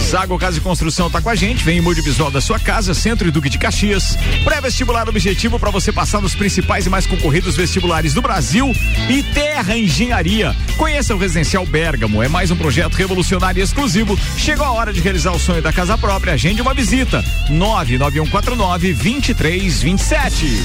[0.01, 1.65] Zago Casa e Construção tá com a gente.
[1.65, 4.17] Vem em mude visual da sua casa, Centro e Duque de Caxias.
[4.45, 8.73] Pré-vestibular objetivo para você passar nos principais e mais concorridos vestibulares do Brasil
[9.09, 10.55] e Terra Engenharia.
[10.77, 14.19] Conheça o Residencial Bergamo é mais um projeto revolucionário e exclusivo.
[14.37, 16.35] Chegou a hora de realizar o sonho da casa própria.
[16.35, 17.25] Agende uma visita.
[17.51, 20.65] 99149 2327.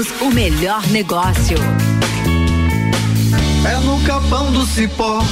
[0.21, 1.57] o melhor negócio.
[3.65, 5.23] É no capão do cipó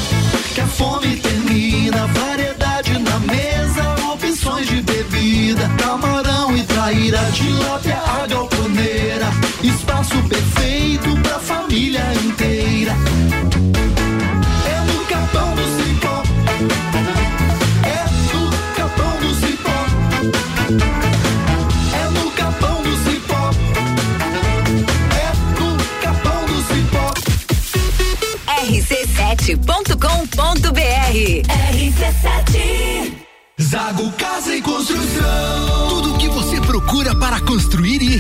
[0.53, 2.05] que a fome termina.
[2.08, 5.67] Variedade na mesa, opções de bebida.
[5.77, 7.97] Camarão e traíra, tilápia,
[8.29, 9.27] galponeira.
[9.63, 10.08] Espaço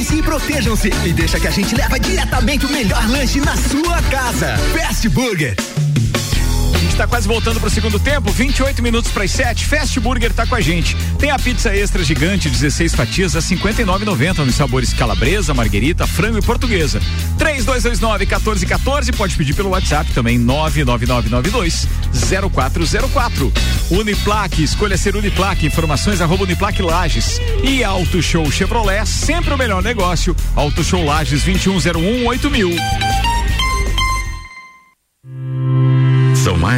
[0.00, 4.00] Cuidem-se e protejam-se e deixa que a gente leva diretamente o melhor lanche na sua
[4.04, 4.56] casa.
[4.72, 5.54] Fast Burger.
[7.00, 9.64] Tá quase voltando pro segundo tempo, 28 minutos para as 7.
[9.64, 10.94] Fast Burger tá com a gente.
[11.18, 16.42] Tem a pizza extra gigante, 16 fatias a 59,90 nos sabores calabresa, marguerita, frango e
[16.42, 17.00] portuguesa.
[17.38, 21.88] 3229 1414, pode pedir pelo WhatsApp também 99992
[22.52, 23.50] 0404.
[23.92, 27.40] Uniplaque, escolha ser Uniplaque, informações arroba Uniplaque Lages.
[27.64, 30.36] E Auto Show Chevrolet, sempre o melhor negócio.
[30.54, 33.29] Auto Show Lages 2101 8000.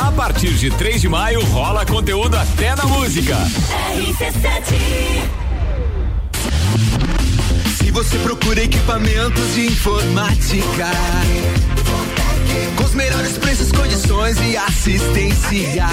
[0.00, 3.36] A partir de 3 de maio rola conteúdo até na música.
[7.76, 10.88] Se você procura equipamentos de informática,
[12.76, 15.86] com os melhores preços, condições e assistência,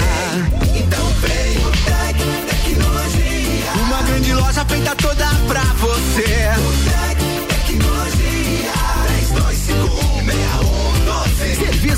[0.74, 2.16] então vem o Tec
[2.48, 3.72] Tecnologia.
[3.84, 6.48] Uma grande loja feita toda pra você.
[6.56, 7.18] O Tec
[7.66, 8.08] Tecnologia.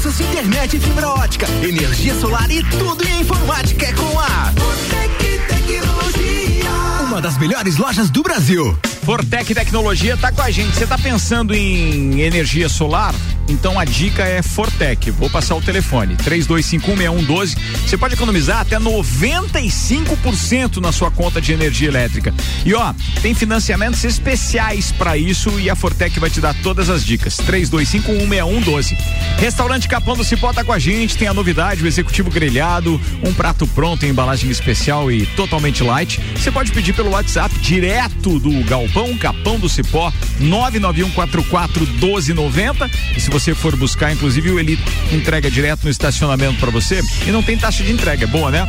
[0.01, 0.11] 32516112.
[0.11, 4.53] Serviços, internet, fibra ótica, energia solar e tudo em informática é com a
[4.89, 6.71] Tec Tecnologia.
[7.03, 8.77] Uma das melhores lojas do Brasil.
[9.05, 10.75] Fortec Tecnologia tá com a gente.
[10.75, 13.15] Você tá pensando em energia solar?
[13.51, 15.11] Então a dica é Fortec.
[15.11, 17.59] Vou passar o telefone: 32516112.
[17.85, 22.33] Você pode economizar até 95% na sua conta de energia elétrica.
[22.65, 27.05] E ó, tem financiamentos especiais para isso e a Fortec vai te dar todas as
[27.05, 27.39] dicas.
[27.39, 28.97] 32516112.
[29.39, 31.17] Restaurante Capão do Cipó tá com a gente.
[31.17, 36.21] Tem a novidade: o executivo grelhado, um prato pronto em embalagem especial e totalmente light.
[36.37, 42.89] Você pode pedir pelo WhatsApp direto do Galpão Capão do Cipó 991441290.
[43.17, 44.79] E se você for buscar, inclusive, ele
[45.11, 48.25] entrega direto no estacionamento para você e não tem taxa de entrega.
[48.25, 48.67] É boa, né?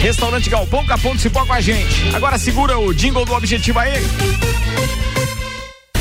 [0.00, 2.14] Restaurante Galpão Capão do Cipó com a gente.
[2.14, 4.00] Agora segura o jingle do objetivo aí.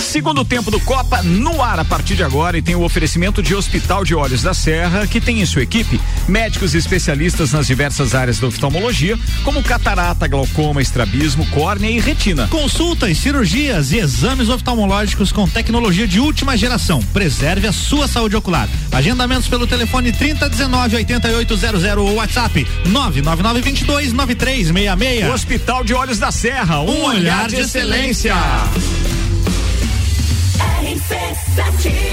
[0.00, 3.54] Segundo tempo do Copa no ar a partir de agora e tem o oferecimento de
[3.54, 8.14] Hospital de Olhos da Serra, que tem em sua equipe médicos e especialistas nas diversas
[8.14, 12.46] áreas da oftalmologia, como catarata, glaucoma, estrabismo, córnea e retina.
[12.48, 17.00] Consultas, cirurgias e exames oftalmológicos com tecnologia de última geração.
[17.12, 18.68] Preserve a sua saúde ocular.
[18.92, 25.32] Agendamentos pelo telefone 3019 8800 ou WhatsApp 99922 9366.
[25.32, 28.34] Hospital de Olhos da Serra, um, Um olhar, olhar de de excelência.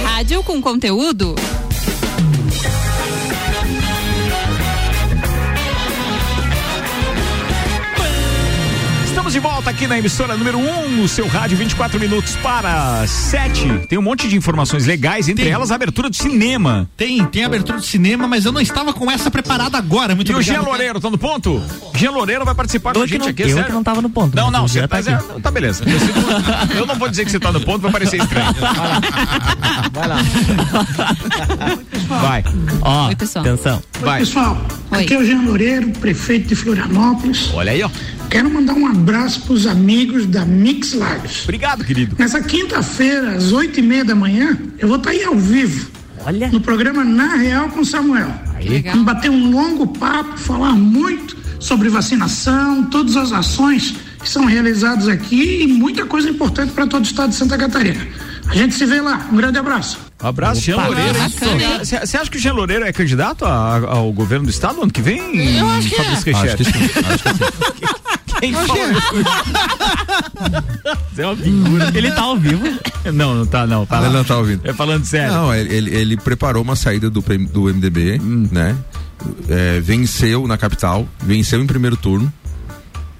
[0.03, 1.35] Rádio com conteúdo.
[9.37, 13.85] De volta aqui na emissora número 1, um, no seu rádio, 24 minutos para 7.
[13.87, 15.53] Tem um monte de informações legais, entre Tem.
[15.53, 16.89] elas a abertura do cinema.
[16.97, 20.15] Tem, tem abertura do cinema, mas eu não estava com essa preparada agora.
[20.15, 20.55] Muito e o obrigado.
[20.55, 21.61] Jean Loureiro, tá no ponto?
[21.93, 23.73] Jean Loureiro vai participar com Eu a que gente não, aqui, eu sério?
[23.75, 24.35] não tava no ponto.
[24.35, 25.83] Não, mas não, o você tá, é, tá beleza.
[26.75, 28.47] Eu não vou dizer que você tá no ponto, vai parecer estranho.
[29.93, 30.17] Vai lá.
[32.07, 32.43] Vai.
[32.81, 33.45] Ó, Oi, pessoal.
[33.45, 33.83] atenção.
[33.99, 34.19] Vai.
[34.19, 34.57] Pessoal,
[34.91, 35.03] Oi.
[35.03, 37.51] aqui é o Jean Loureiro, prefeito de Florianópolis.
[37.53, 37.89] Olha aí, ó.
[38.29, 41.43] Quero mandar um abraço para os amigos da Mix Lives.
[41.43, 42.15] Obrigado, querido.
[42.19, 45.89] Nessa quinta-feira, às oito e meia da manhã, eu vou estar aí ao vivo,
[46.25, 46.49] Olha.
[46.49, 48.31] no programa Na Real com Samuel.
[48.61, 48.93] Legal.
[48.93, 55.07] Vamos bater um longo papo, falar muito sobre vacinação, todas as ações que são realizadas
[55.07, 58.07] aqui e muita coisa importante para todo o estado de Santa Catarina.
[58.47, 59.27] A gente se vê lá.
[59.31, 60.06] Um grande abraço.
[60.21, 61.13] Um abraço, Jean Loureiro.
[61.83, 65.01] Você acha que o Jean Loureiro é candidato a- ao governo do estado ano que
[65.01, 65.57] vem?
[65.57, 66.39] Eu acho que Acho que sim.
[66.39, 66.71] Acho que sim.
[68.39, 68.53] Quem?
[71.13, 71.91] Você é uma figura.
[71.95, 72.63] Ele tá ao vivo.
[73.13, 73.85] Não, não tá, não.
[73.85, 74.13] Tá Ele lá.
[74.13, 74.61] não tá ouvindo.
[74.67, 75.33] É falando sério.
[75.33, 78.47] Não, ele, ele- ele preparou uma saída do, PM do MDB, Hum.
[78.51, 78.75] né?
[79.49, 82.31] É, venceu na capital, venceu em primeiro turno,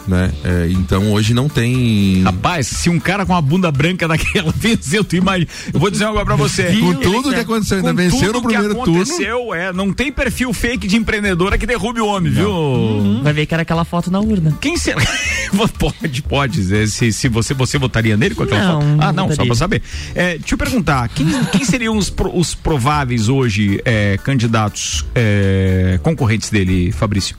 [0.07, 0.31] né?
[0.43, 2.21] É, então hoje não tem.
[2.23, 5.49] Rapaz, se um cara com uma bunda branca daquela venceu, tu imagina.
[5.73, 6.63] Eu vou dizer coisa pra você.
[6.79, 9.01] Com Ele- tudo que aconteceu, ainda com venceu tudo no primeiro que turno.
[9.01, 13.19] aconteceu, é, não tem perfil fake de empreendedora que derrube o homem, viu?
[13.23, 14.57] Vai ver que era aquela foto na urna.
[14.61, 15.01] Quem será?
[15.79, 16.75] pode, pode.
[16.75, 18.97] é, Se, se você, você votaria nele com aquela Não, foto?
[18.99, 19.81] Ah, não não, só pra saber.
[20.15, 25.99] É, deixa eu perguntar, quem, quem seriam os, pro- os prováveis hoje é, candidatos é,
[26.03, 27.35] concorrentes dele, Fabrício?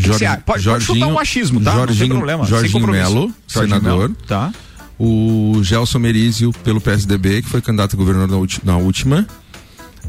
[0.00, 0.26] Jorge-?
[0.44, 1.74] Pode- pode chutar um achismo, tá?
[1.74, 2.86] Não tem Jorginho, problema, Jorginho.
[2.86, 4.08] Melo, Jorginho senador.
[4.10, 4.52] Melo, tá.
[4.98, 9.26] O Gelson Merizio pelo PSDB, que foi candidato a governador na, última.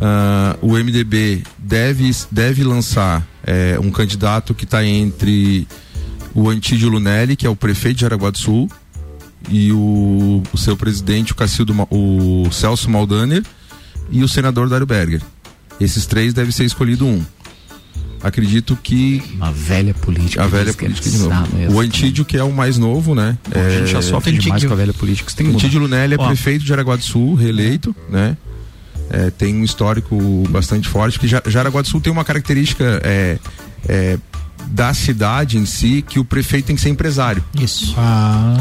[0.02, 5.68] Ah, o MDB deve, deve lançar eh, um candidato que está entre
[6.34, 8.70] o Antídio Lunelli, que é o prefeito de Jaraguá do Sul,
[9.50, 13.44] e o, o seu presidente, o Cacildo, o Celso Maldaner,
[14.12, 15.22] e o senador Dário Berger.
[15.80, 17.24] Esses três deve ser escolhido um.
[18.22, 20.44] Acredito que Uma velha política.
[20.44, 21.36] a velha política de novo.
[21.74, 23.38] O Antídio, que é o mais novo, né?
[23.50, 25.32] A gente já É, sofre demais com a velha política.
[25.36, 25.48] Tem.
[25.48, 26.28] Antídio Lunelli é Ó.
[26.28, 28.36] prefeito de Jaraguá do Sul, reeleito, né?
[29.10, 30.18] É, tem um histórico
[30.50, 33.40] bastante forte, porque Ja- Jaraguá do Sul tem uma característica é,
[33.88, 34.18] é,
[34.68, 37.44] da cidade em si, que o prefeito tem que ser empresário.
[37.60, 37.96] Isso.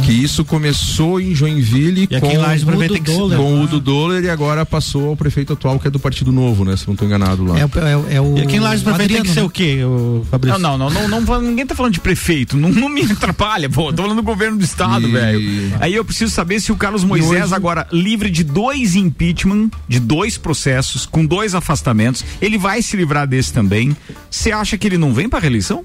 [0.04, 3.38] Que isso começou em Joinville E com, Lages, o Udo tem que ser- Doller.
[3.38, 6.64] com o Udo Doller e agora passou ao prefeito atual, que é do Partido Novo,
[6.64, 6.76] né?
[6.76, 7.58] Se não estou enganado lá.
[7.58, 7.70] É, o-
[8.10, 8.38] é, é o.
[8.38, 10.58] E aqui em Lages, o prefeito tem que ser Adriano, o quê, o Fabrício?
[10.58, 13.92] Não, não, não, não, não, ninguém tá falando de prefeito, não, não me atrapalha, pô,
[13.92, 15.72] tô falando do governo do estado, E- velho.
[15.80, 20.00] Aí eu preciso saber se o Carlos Moisés hoje- agora livre de dois impeachment, de
[20.00, 23.96] dois processos, com dois afastamentos, ele vai se livrar desse também.
[24.30, 25.84] Você acha que ele não vem pra reeleição?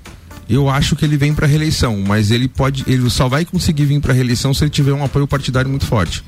[0.53, 3.99] Eu acho que ele vem para reeleição, mas ele pode, ele só vai conseguir vir
[3.99, 6.23] para reeleição se ele tiver um apoio partidário muito forte.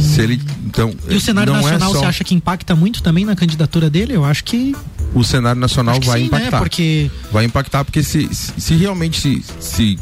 [0.00, 3.02] Se ele, então, E o cenário não nacional, é só, você acha que impacta muito
[3.02, 4.14] também na candidatura dele?
[4.14, 4.74] Eu acho que.
[5.12, 6.52] o cenário nacional vai sim, impactar.
[6.52, 6.58] Né?
[6.58, 9.98] Porque Vai impactar porque se, se, se realmente se, se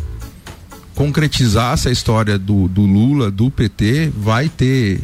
[0.94, 5.00] concretizar essa história do, do Lula, do PT, vai ter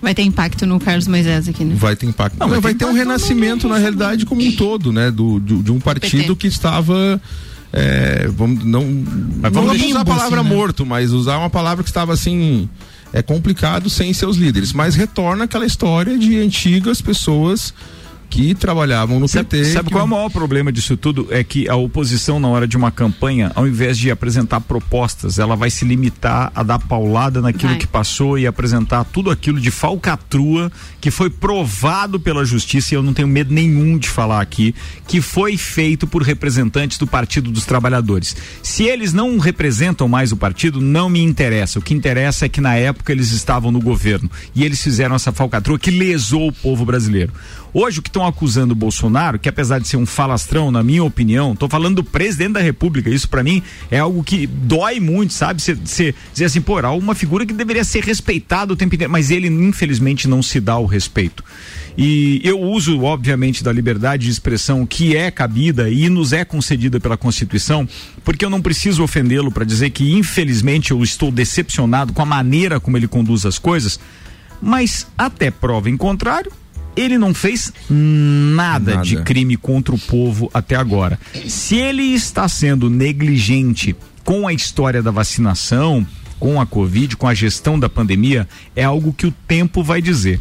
[0.00, 1.74] Vai ter impacto no Carlos Moisés aqui, né?
[1.76, 2.38] vai ter impacto.
[2.38, 5.40] Não, Não, vai vai, ter ter um renascimento na realidade como um todo, né, do,
[5.40, 6.36] de, de um partido PT.
[6.36, 7.20] que estava
[7.72, 10.56] é, vamos não Mas não vamos vamos usar a palavra assim, né?
[10.56, 12.68] morto, mas usar uma palavra que estava assim
[13.12, 17.72] é complicado sem seus líderes, mas retorna aquela história de antigas pessoas
[18.30, 19.72] que trabalhavam no Sabe, PT.
[19.72, 21.26] sabe que- qual é o maior problema disso tudo?
[21.30, 25.56] É que a oposição, na hora de uma campanha, ao invés de apresentar propostas, ela
[25.56, 27.78] vai se limitar a dar paulada naquilo Vai.
[27.78, 33.02] que passou e apresentar tudo aquilo de falcatrua que foi provado pela justiça, e eu
[33.02, 34.74] não tenho medo nenhum de falar aqui,
[35.06, 38.36] que foi feito por representantes do Partido dos Trabalhadores.
[38.62, 41.78] Se eles não representam mais o partido, não me interessa.
[41.78, 45.32] O que interessa é que na época eles estavam no governo e eles fizeram essa
[45.32, 47.32] falcatrua que lesou o povo brasileiro.
[47.72, 51.04] Hoje o que estão acusando o Bolsonaro, que apesar de ser um falastrão, na minha
[51.04, 55.34] opinião, tô falando do presidente da República, isso pra mim é algo que dói muito,
[55.34, 55.60] sabe?
[55.60, 59.30] Você dizer assim, pô, era uma figura que deveria ser respeitada o tempo inteiro, mas
[59.30, 61.44] ele infelizmente não se dá o respeito.
[61.96, 66.98] E eu uso, obviamente, da liberdade de expressão que é cabida e nos é concedida
[66.98, 67.86] pela Constituição,
[68.24, 72.80] porque eu não preciso ofendê-lo para dizer que, infelizmente, eu estou decepcionado com a maneira
[72.80, 74.00] como ele conduz as coisas,
[74.62, 76.52] mas até prova em contrário,
[77.00, 79.04] ele não fez nada, Nada.
[79.06, 81.18] de crime contra o povo até agora.
[81.46, 86.06] Se ele está sendo negligente com a história da vacinação,
[86.38, 90.40] com a Covid, com a gestão da pandemia, é algo que o tempo vai dizer.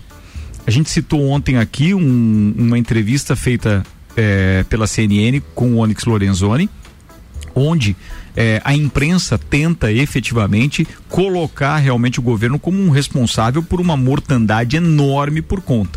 [0.65, 3.83] A gente citou ontem aqui um- uma entrevista feita
[4.19, 6.69] eh, pela CNN com o Onyx Lorenzoni,
[7.55, 7.95] onde
[8.35, 14.75] eh, a imprensa tenta efetivamente colocar realmente o governo como um responsável por uma mortandade
[14.77, 15.96] enorme por conta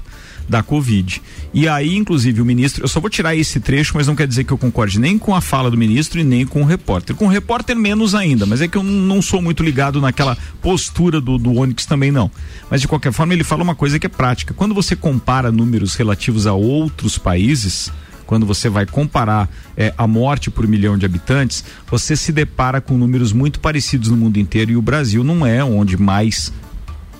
[0.51, 1.23] da Covid.
[1.55, 4.43] E aí, inclusive, o ministro, eu só vou tirar esse trecho, mas não quer dizer
[4.43, 7.15] que eu concorde nem com a fala do ministro e nem com o repórter.
[7.15, 11.21] Com o repórter, menos ainda, mas é que eu não sou muito ligado naquela postura
[11.21, 12.29] do, do Onix também, não.
[12.69, 14.53] Mas de qualquer forma, ele fala uma coisa que é prática.
[14.53, 17.93] Quando você compara números relativos a outros países,
[18.27, 22.97] quando você vai comparar eh, a morte por milhão de habitantes, você se depara com
[22.99, 26.53] números muito parecidos no mundo inteiro e o Brasil não é onde mais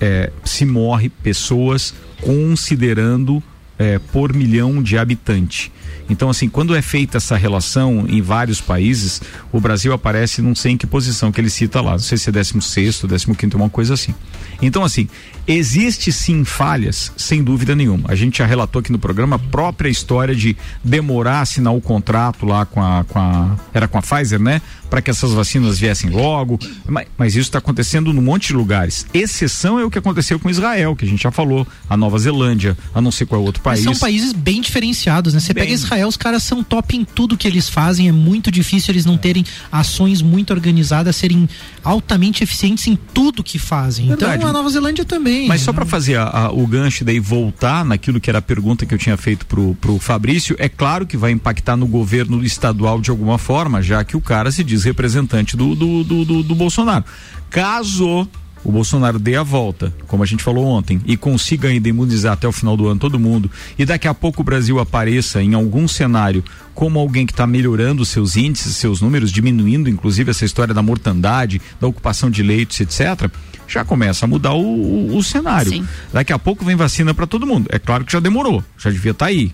[0.01, 3.41] eh, se morre pessoas considerando
[3.77, 5.71] eh, por milhão de habitante.
[6.09, 9.21] Então, assim, quando é feita essa relação em vários países,
[9.51, 12.29] o Brasil aparece, não sei em que posição que ele cita lá, não sei se
[12.29, 13.01] é 16,
[13.37, 14.13] 15, uma coisa assim.
[14.61, 15.07] Então, assim,
[15.47, 18.09] existe sim falhas, sem dúvida nenhuma.
[18.09, 21.81] A gente já relatou aqui no programa a própria história de demorar a assinar o
[21.81, 23.03] contrato lá com a.
[23.05, 24.61] Com a era com a Pfizer, né?
[24.89, 26.59] Para que essas vacinas viessem logo.
[26.85, 29.05] Mas, mas isso está acontecendo num monte de lugares.
[29.13, 32.77] Exceção é o que aconteceu com Israel, que a gente já falou, a Nova Zelândia,
[32.93, 33.83] a não sei qual é outro país.
[33.85, 35.39] Mas são países bem diferenciados, né?
[35.39, 38.91] Você pega Israel, os caras são top em tudo que eles fazem, é muito difícil
[38.93, 41.47] eles não terem ações muito organizadas, serem
[41.83, 44.07] altamente eficientes em tudo que fazem.
[44.07, 44.37] Verdade.
[44.37, 45.47] Então a Nova Zelândia também.
[45.47, 48.85] Mas só para fazer a- a- o gancho daí voltar naquilo que era a pergunta
[48.85, 52.99] que eu tinha feito pro, pro Fabrício, é claro que vai impactar no governo estadual
[53.01, 56.55] de alguma forma, já que o cara se diz representante do, do, do, do- do
[56.55, 57.03] Bolsonaro.
[57.49, 58.27] Caso
[58.63, 62.47] o Bolsonaro dê a volta, como a gente falou ontem, e consiga ainda imunizar até
[62.47, 65.87] o final do ano todo mundo, e daqui a pouco o Brasil apareça em algum
[65.87, 66.43] cenário
[66.75, 71.61] como alguém que está melhorando seus índices, seus números, diminuindo inclusive essa história da mortandade,
[71.79, 73.29] da ocupação de leitos, etc.,
[73.67, 75.71] já começa a mudar o, o- o cenário.
[75.71, 75.87] Sim.
[76.11, 77.67] Daqui a pouco vem vacina para todo mundo.
[77.71, 79.51] É claro que já demorou, já devia estar aí.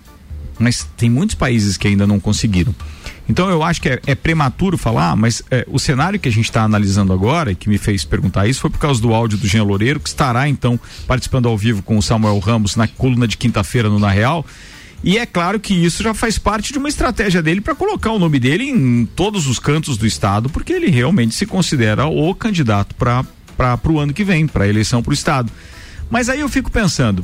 [0.58, 2.74] Mas tem muitos países que ainda não conseguiram.
[3.30, 6.46] Então eu acho que é, é prematuro falar, mas é, o cenário que a gente
[6.46, 9.48] está analisando agora, e que me fez perguntar isso, foi por causa do áudio do
[9.48, 13.36] Jean Loureiro, que estará então participando ao vivo com o Samuel Ramos na coluna de
[13.36, 14.46] quinta-feira no Na Real.
[15.04, 18.18] E é claro que isso já faz parte de uma estratégia dele para colocar o
[18.18, 22.96] nome dele em todos os cantos do estado, porque ele realmente se considera o candidato
[22.96, 23.24] para
[23.86, 25.52] o ano que vem, para a eleição para o estado.
[26.10, 27.24] Mas aí eu fico pensando,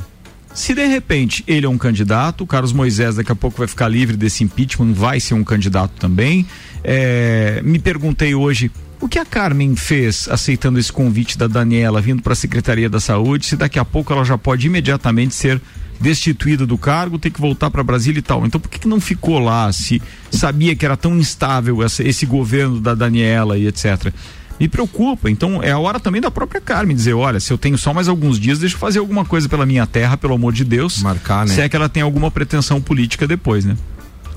[0.54, 3.88] se de repente ele é um candidato, o Carlos Moisés daqui a pouco vai ficar
[3.88, 6.46] livre desse impeachment, vai ser um candidato também.
[6.82, 12.22] É, me perguntei hoje o que a Carmen fez aceitando esse convite da Daniela vindo
[12.22, 15.60] para a Secretaria da Saúde, se daqui a pouco ela já pode imediatamente ser
[16.00, 18.44] destituída do cargo, ter que voltar para Brasília e tal.
[18.46, 20.00] Então por que, que não ficou lá se
[20.30, 24.12] sabia que era tão instável essa- esse governo da Daniela e etc.
[24.60, 27.76] Me preocupa, então é a hora também da própria Carmen dizer, olha, se eu tenho
[27.76, 30.64] só mais alguns dias, deixa eu fazer alguma coisa pela minha terra, pelo amor de
[30.64, 31.02] Deus.
[31.02, 31.52] Marcar, né?
[31.54, 33.76] Se é que ela tem alguma pretensão política depois, né?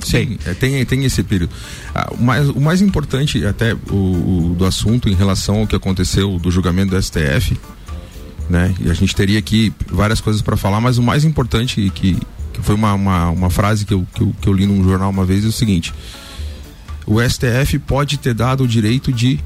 [0.04, 1.52] Sim, é, tem, tem esse período.
[1.94, 3.96] Ah, o, mais, o mais importante até o,
[4.52, 7.58] o- do assunto em relação ao que aconteceu do julgamento do STF,
[8.50, 8.74] né?
[8.80, 12.16] E a gente teria aqui várias coisas para falar, mas o mais importante que,
[12.54, 15.10] que foi uma, uma, uma frase que eu, que, eu, que eu li num jornal
[15.10, 15.94] uma vez é o seguinte:
[17.06, 19.40] o STF pode ter dado o direito de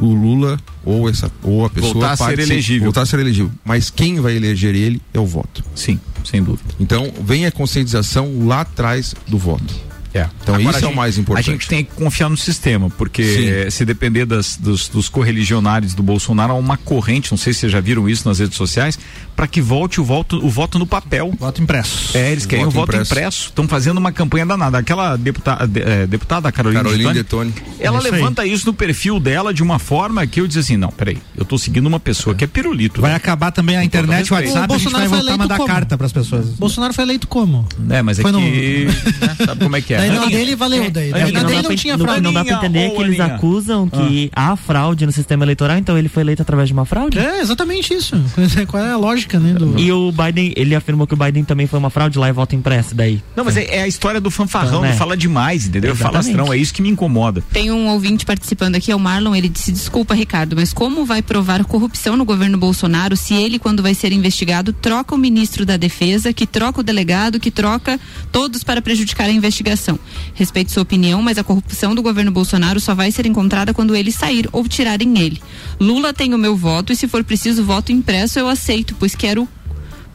[0.00, 2.84] o Lula ou essa ou a pessoa Voltar a ser elegível.
[2.84, 5.64] voltar a ser elegível, mas quem vai eleger ele é o voto.
[5.74, 6.74] Sim, sem dúvida.
[6.78, 9.74] Então vem a conscientização lá atrás do voto.
[10.16, 10.28] É.
[10.42, 11.50] Então Agora, isso a é o gente- mais importante.
[11.50, 13.70] A gente tem que confiar no sistema, porque Sim.
[13.70, 17.72] se depender das, dos, dos correligionários do Bolsonaro, há uma corrente, não sei se vocês
[17.72, 18.98] já viram isso nas redes sociais,
[19.34, 21.32] para que volte o voto, o voto no papel.
[21.38, 22.16] Voto impresso.
[22.16, 23.12] É, eles O querem o voto impresso.
[23.12, 23.42] impresso.
[23.48, 24.78] Estão fazendo uma campanha danada.
[24.78, 27.76] Aquela deputada, de- eh, deputada Carolina, Carolina Detoni, Detoni.
[27.78, 28.12] ela Isso aí.
[28.12, 31.44] levanta isso no perfil dela de uma forma que eu disse assim, não, peraí, eu
[31.44, 33.00] tô seguindo uma pessoa que é pirulito.
[33.02, 34.54] Vai acabar também a internet, o respeito.
[34.54, 35.68] WhatsApp, a gente vai Bolsonaro foi voltar a eleito mandar como?
[35.68, 36.46] carta pras pessoas.
[36.58, 37.66] Bolsonaro foi eleito como?
[37.90, 38.38] É, mas é Foi que.
[38.38, 40.05] no- né, sabe como é que é?
[40.08, 41.10] Daí na dele valeu, daí.
[41.10, 42.22] Na não, dele dá não pra, tinha não- fraude.
[42.22, 46.08] não dá pra entender que eles acusam que há fraude no sistema eleitoral, então ele
[46.08, 47.18] foi eleito através de uma fraude?
[47.18, 48.14] É, exatamente isso.
[48.68, 49.54] Qual é a lógica, né?
[49.54, 49.78] Do...
[49.78, 52.54] E o Biden, ele afirmou que o Biden também foi uma fraude lá e voto
[52.54, 53.22] impresso daí.
[53.34, 54.92] Não, mas é, é a história do fanfarrão, Então, né?
[54.94, 55.92] fala demais, entendeu?
[55.92, 56.26] Exatamente.
[56.32, 57.42] Falastrão, é isso que me incomoda.
[57.52, 61.22] Tem um ouvinte participando aqui, é o Marlon, ele disse, desculpa Ricardo, mas como vai
[61.22, 65.76] provar corrupção no governo Bolsonaro se ele, quando vai ser investigado, troca o ministro da
[65.76, 67.98] defesa, que troca o delegado, que troca
[68.32, 69.95] todos para prejudicar a investigação?
[70.34, 74.12] Respeito sua opinião, mas a corrupção do governo Bolsonaro só vai ser encontrada quando ele
[74.12, 75.40] sair ou tirarem ele.
[75.80, 79.48] Lula tem o meu voto e se for preciso voto impresso eu aceito, pois quero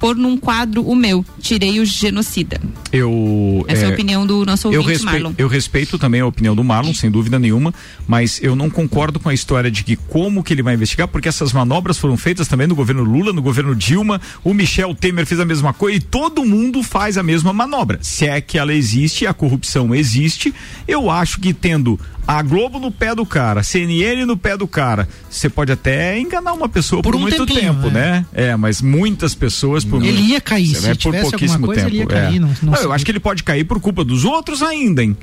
[0.02, 1.24] pôr num quadro o meu.
[1.40, 2.60] Tirei o genocida.
[2.92, 3.64] Eu.
[3.68, 5.34] Essa é, a é, opinião do nosso Eu ouvinte, respeito, Marlon.
[5.38, 7.72] eu respeito também a opinião do Marlon, sem dúvida nenhuma,
[8.08, 11.30] mas eu não concordo com a história de que como que ele vai investigar, porque
[11.30, 15.40] essas manobras foram feitas também no governo Lula, no governo Dilma, o Michel Temer fez
[15.40, 18.00] a mesma coisa e todo mundo faz a mesma manobra.
[18.02, 20.52] Se é que ela existe, a corrupção existe,
[20.88, 22.00] eu acho que tendo
[22.34, 25.06] A Globo no pé do cara, CNN no pé do cara.
[25.30, 27.92] Você pode até enganar uma pessoa por, Por um muito tempinho, tempo, é.
[27.92, 28.26] né?
[28.34, 31.88] É, mas muitas pessoas por Ele muito- ia cair, Você se vai por pouquíssimo coisa,
[31.88, 32.40] ele ia tempo, cair, é.
[32.40, 32.96] não- não eu sabia.
[32.96, 35.18] acho que ele pode cair por culpa dos outros ainda, hein?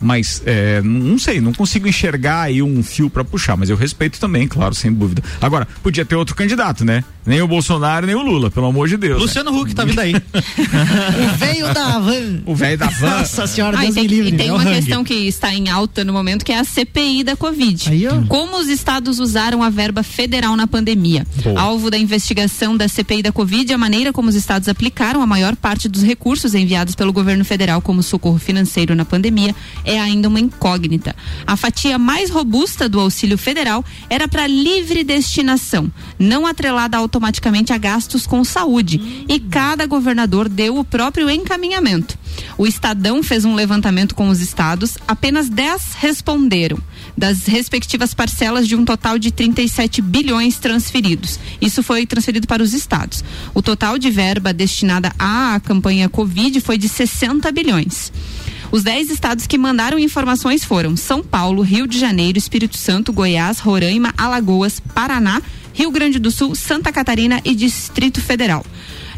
[0.00, 4.20] Mas é, não sei, não consigo enxergar aí um fio pra puxar, mas eu respeito
[4.20, 5.22] também, claro, sem dúvida.
[5.40, 7.02] Agora, podia ter outro candidato, né?
[7.26, 9.20] Nem o Bolsonaro, nem o Lula, pelo amor de Deus.
[9.20, 10.14] Luciano Huck tá vindo aí.
[11.18, 12.40] O veio da van.
[12.46, 13.18] O velho da van.
[13.18, 14.28] Nossa senhora, Ah, e Deus tem, me livre.
[14.34, 17.24] e tem É uma questão que está em alta no momento, que é a CPI
[17.24, 17.90] da Covid.
[18.28, 21.26] Como os estados usaram a verba federal na pandemia?
[21.42, 21.60] Boa.
[21.60, 25.54] Alvo da investigação da CPI da Covid, a maneira como os estados aplicaram a maior
[25.56, 29.54] parte dos recursos enviados pelo governo federal como socorro financeiro na pandemia
[29.88, 31.16] é ainda uma incógnita.
[31.46, 37.78] A fatia mais robusta do auxílio federal era para livre destinação, não atrelada automaticamente a
[37.78, 39.24] gastos com saúde.
[39.26, 42.18] E cada governador deu o próprio encaminhamento.
[42.58, 46.78] O Estadão fez um levantamento com os estados, apenas 10 responderam,
[47.16, 51.40] das respectivas parcelas de um total de 37 bilhões transferidos.
[51.60, 53.24] Isso foi transferido para os estados.
[53.54, 58.12] O total de verba destinada à campanha Covid foi de 60 bilhões.
[58.70, 63.58] Os 10 estados que mandaram informações foram São Paulo, Rio de Janeiro, Espírito Santo, Goiás,
[63.60, 65.40] Roraima, Alagoas, Paraná,
[65.72, 68.64] Rio Grande do Sul, Santa Catarina e Distrito Federal.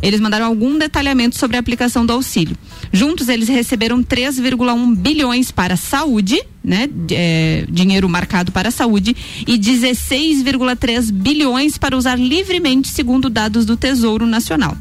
[0.03, 2.57] Eles mandaram algum detalhamento sobre a aplicação do auxílio.
[2.93, 6.89] Juntos, eles receberam 3,1 bilhões para a saúde, né?
[7.11, 9.15] é, dinheiro marcado para a saúde,
[9.47, 14.77] e 16,3 bilhões para usar livremente, segundo dados do Tesouro Nacional.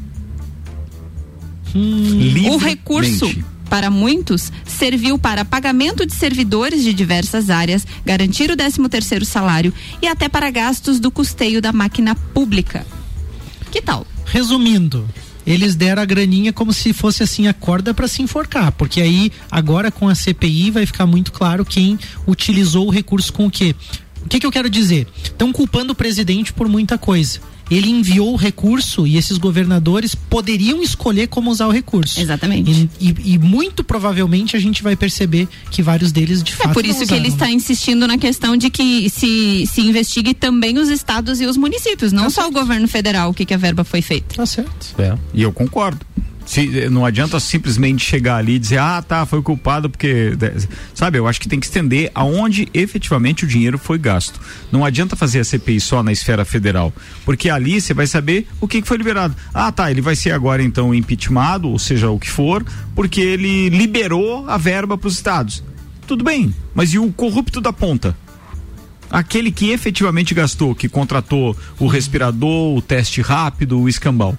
[2.50, 3.30] O recurso,
[3.70, 10.08] para muitos, serviu para pagamento de servidores de diversas áreas, garantir o 13º salário e
[10.08, 12.84] até para gastos do custeio da máquina pública.
[13.70, 14.04] Que tal?
[14.26, 15.08] Resumindo,
[15.46, 19.30] eles deram a graninha como se fosse assim a corda para se enforcar, porque aí
[19.48, 21.96] agora com a CPI vai ficar muito claro quem
[22.26, 23.74] utilizou o recurso com o quê.
[24.24, 25.06] O que, que eu quero dizer?
[25.22, 27.40] Estão culpando o presidente por muita coisa.
[27.70, 32.20] Ele enviou o recurso e esses governadores poderiam escolher como usar o recurso.
[32.20, 32.88] Exatamente.
[33.00, 36.72] E, e- e muito provavelmente a gente vai perceber que vários deles de É fato
[36.74, 37.52] por não isso que ele está né?
[37.52, 42.28] insistindo na questão de que se, se investigue também os estados e os municípios, não
[42.30, 44.34] só o governo federal, o que, que a verba foi feita.
[44.34, 44.94] Tá certo.
[44.98, 46.04] É, e eu concordo.
[46.50, 50.32] Se, não adianta simplesmente chegar ali e dizer, ah, tá, foi culpado porque.
[50.92, 54.40] Sabe, eu acho que tem que estender aonde efetivamente o dinheiro foi gasto.
[54.72, 56.92] Não adianta fazer a CPI só na esfera federal,
[57.24, 59.36] porque ali você vai saber o que, que foi liberado.
[59.54, 63.68] Ah, tá, ele vai ser agora então impeachmentado, ou seja, o que for, porque ele
[63.68, 65.62] liberou a verba para os estados.
[66.04, 68.16] Tudo bem, mas e o corrupto da ponta?
[69.08, 74.36] Aquele que efetivamente gastou, que contratou o respirador, o teste rápido, o escambau.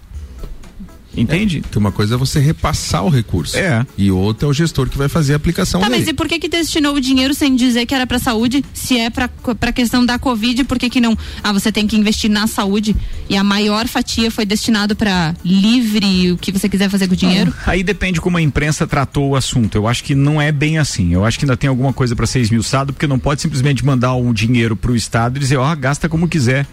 [1.15, 1.61] Entende?
[1.69, 3.57] Que uma coisa é você repassar o recurso.
[3.57, 3.85] É.
[3.97, 5.99] E outra é o gestor que vai fazer a aplicação Tá, dele.
[5.99, 8.63] mas e por que que destinou o dinheiro sem dizer que era pra saúde?
[8.73, 11.17] Se é pra, pra questão da Covid, por que que não?
[11.43, 12.95] Ah, você tem que investir na saúde
[13.29, 17.17] e a maior fatia foi destinado pra livre, o que você quiser fazer com o
[17.17, 17.53] dinheiro?
[17.65, 19.75] Aí depende como a imprensa tratou o assunto.
[19.75, 21.13] Eu acho que não é bem assim.
[21.13, 24.15] Eu acho que ainda tem alguma coisa para ser esmiuçado, porque não pode simplesmente mandar
[24.15, 26.65] um dinheiro pro Estado e dizer, ó, gasta como quiser.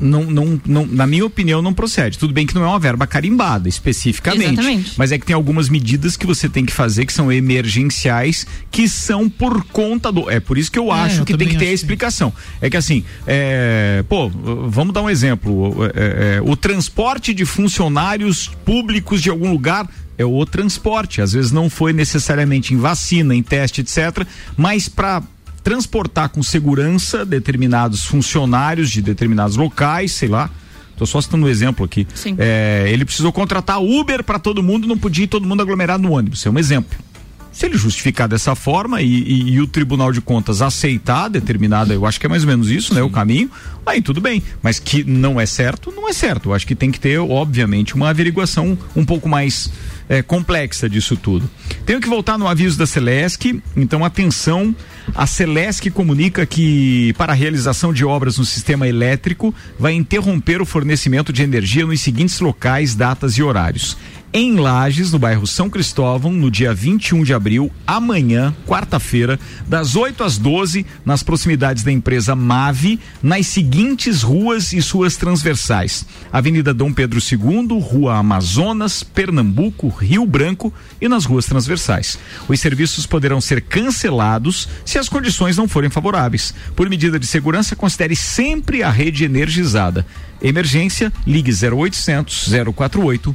[0.00, 2.18] Não, não, não, na minha opinião, não procede.
[2.18, 4.52] Tudo bem que não é uma verba carimbada, especificamente.
[4.52, 4.92] Exatamente.
[4.96, 8.88] Mas é que tem algumas medidas que você tem que fazer que são emergenciais, que
[8.88, 10.30] são por conta do.
[10.30, 11.74] É por isso que eu É, acho eu que tem que ter a acho que-
[11.74, 12.32] explicação.
[12.60, 15.74] É que assim, é, pô, vamos dar um exemplo.
[15.94, 21.20] É, é, o transporte de funcionários públicos de algum lugar é o transporte.
[21.20, 24.26] Às vezes não foi necessariamente em vacina, em teste, etc.
[24.56, 25.22] Mas para
[25.64, 30.48] transportar com segurança determinados funcionários de determinados locais, sei lá.
[30.96, 32.06] Tô só citando um exemplo aqui.
[32.14, 32.36] Sim.
[32.38, 36.12] É, ele precisou contratar Uber para todo mundo, não podia ir todo mundo aglomerado no
[36.12, 36.46] ônibus.
[36.46, 36.96] É um exemplo.
[37.50, 42.04] Se ele justificar dessa forma e, e- e o Tribunal de Contas aceitar determinada, eu
[42.04, 43.00] acho que é mais ou menos isso, né?
[43.02, 43.48] O caminho,
[43.86, 44.42] aí tudo bem.
[44.62, 46.48] Mas que não é certo, não é certo.
[46.50, 49.70] Eu acho que tem que ter, obviamente, uma averiguação um pouco mais
[50.08, 51.48] eh, complexa disso tudo.
[51.86, 54.74] Tenho que voltar no aviso da Celesc, então atenção.
[55.14, 60.66] A Celesc comunica que, para a realização de obras no sistema elétrico, vai interromper o
[60.66, 63.96] fornecimento de energia nos seguintes locais, datas e horários
[64.36, 70.24] em Lages, no bairro São Cristóvão, no dia 21 de abril, amanhã, quarta-feira, das 8
[70.24, 76.92] às 12, nas proximidades da empresa Mave, nas seguintes ruas e suas transversais: Avenida Dom
[76.92, 82.18] Pedro II, Rua Amazonas, Pernambuco, Rio Branco e nas ruas transversais.
[82.48, 86.52] Os serviços poderão ser cancelados se as condições não forem favoráveis.
[86.74, 90.04] Por medida de segurança, considere sempre a rede energizada.
[90.44, 93.34] Emergência, ligue 0800 048